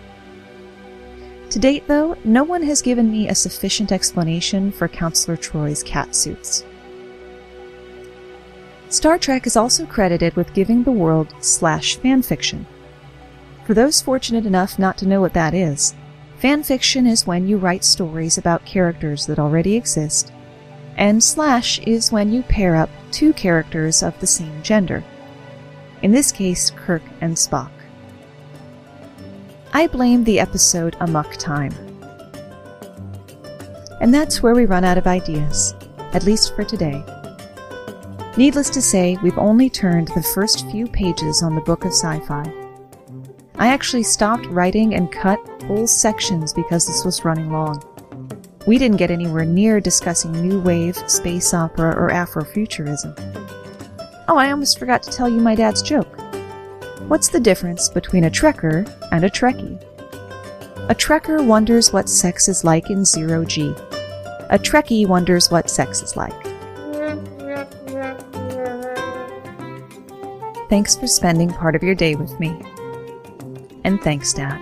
To 1.52 1.60
date, 1.60 1.88
though, 1.88 2.18
no 2.24 2.44
one 2.44 2.64
has 2.64 2.82
given 2.82 3.12
me 3.12 3.30
a 3.30 3.36
sufficient 3.36 3.92
explanation 3.92 4.72
for 4.72 4.88
Counselor 4.88 5.38
Troi's 5.38 5.84
cat 5.84 6.16
suits. 6.16 6.64
Star 8.94 9.18
Trek 9.18 9.48
is 9.48 9.58
also 9.58 9.88
credited 9.88 10.36
with 10.36 10.54
giving 10.54 10.84
the 10.84 10.91
world 10.91 11.34
slash 11.39 11.98
fanfiction. 11.98 12.64
For 13.66 13.74
those 13.74 14.04
fortunate 14.04 14.46
enough 14.46 14.78
not 14.78 15.00
to 15.00 15.08
know 15.08 15.20
what 15.20 15.34
that 15.34 15.56
is, 15.56 15.96
fanfiction 16.39 17.08
is 17.08 17.26
when 17.26 17.48
you 17.48 17.58
write 17.58 17.84
stories 17.84 18.38
about 18.38 18.66
characters 18.66 19.26
that 19.26 19.39
already 19.39 19.76
exist, 19.76 20.32
and 20.96 21.24
slash 21.24 21.80
is 21.80 22.12
when 22.12 22.32
you 22.32 22.44
pair 22.44 22.76
up 22.76 22.91
two 23.10 23.34
characters 23.34 24.04
of 24.04 24.18
the 24.20 24.28
same 24.28 24.62
gender. 24.62 25.04
In 26.04 26.12
this 26.12 26.32
case, 26.32 26.70
Kirk 26.70 27.02
and 27.20 27.36
Spock. 27.36 27.72
I 29.74 29.88
blame 29.88 30.24
the 30.24 30.39
episode 30.39 30.96
Amok 31.00 31.34
Time. 31.38 31.74
And 34.00 34.14
that's 34.14 34.44
where 34.44 34.54
we 34.54 34.66
run 34.66 34.84
out 34.84 35.00
of 35.00 35.08
ideas, 35.08 35.74
at 36.14 36.26
least 36.26 36.56
for 36.56 36.64
today. 36.64 37.04
Needless 38.36 38.72
to 38.72 38.82
say, 38.82 39.16
we've 39.22 39.38
only 39.38 39.70
turned 39.70 40.08
the 40.08 40.24
first 40.24 40.70
few 40.72 40.88
pages 40.88 41.44
on 41.44 41.54
the 41.54 41.62
book 41.62 41.86
of 41.86 41.92
sci 41.92 42.20
fi. 42.22 42.44
I 43.56 43.68
actually 43.68 44.02
stopped 44.02 44.48
writing 44.48 44.96
and 44.96 45.12
cut 45.12 45.40
whole 45.64 45.86
sections 45.86 46.52
because 46.52 46.88
this 46.88 47.06
was 47.06 47.24
running 47.24 47.52
long. 47.52 47.84
We 48.66 48.80
didn't 48.80 48.98
get 48.98 49.12
anywhere 49.12 49.46
near 49.46 49.80
discussing 49.80 50.32
new 50.32 50.60
wave, 50.60 50.98
space 51.08 51.54
opera, 51.54 51.96
or 51.96 52.10
Afrofuturism. 52.10 53.14
Oh, 54.28 54.38
I 54.38 54.50
almost 54.50 54.80
forgot 54.80 55.04
to 55.04 55.12
tell 55.12 55.30
you 55.30 55.40
my 55.40 55.54
dad's 55.54 55.84
joke. 55.84 56.20
What's 57.08 57.28
the 57.28 57.40
difference 57.40 57.88
between 57.88 58.24
a 58.24 58.32
Trekker 58.32 58.90
and 59.12 59.26
a 59.26 59.30
Trekkie? 59.30 59.80
A 60.90 60.96
Trekker 60.96 61.46
wonders 61.46 61.94
what 61.94 62.10
sex 62.10 62.48
is 62.48 62.64
like 62.64 62.90
in 62.90 63.06
zero 63.06 63.46
G. 63.46 63.76
A 64.50 64.58
Trekkie 64.58 65.08
wonders 65.08 65.52
what 65.52 65.70
sex 65.70 66.02
is 66.02 66.16
like. 66.16 66.53
Thanks 70.74 70.96
for 70.96 71.06
spending 71.06 71.52
part 71.52 71.76
of 71.76 71.84
your 71.84 71.94
day 71.94 72.16
with 72.16 72.40
me. 72.40 72.60
And 73.84 74.02
thanks, 74.02 74.34
Dad. 74.34 74.60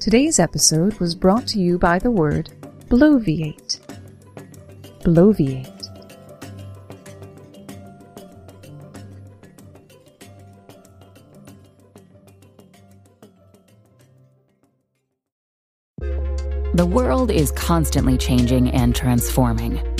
Today's 0.00 0.40
episode 0.40 0.98
was 0.98 1.14
brought 1.14 1.46
to 1.46 1.60
you 1.60 1.78
by 1.78 2.00
the 2.00 2.10
word 2.10 2.50
bloviate. 2.88 3.78
Bloviate. 5.04 5.68
The 16.74 16.86
world 16.86 17.30
is 17.30 17.52
constantly 17.52 18.18
changing 18.18 18.72
and 18.72 18.96
transforming. 18.96 19.99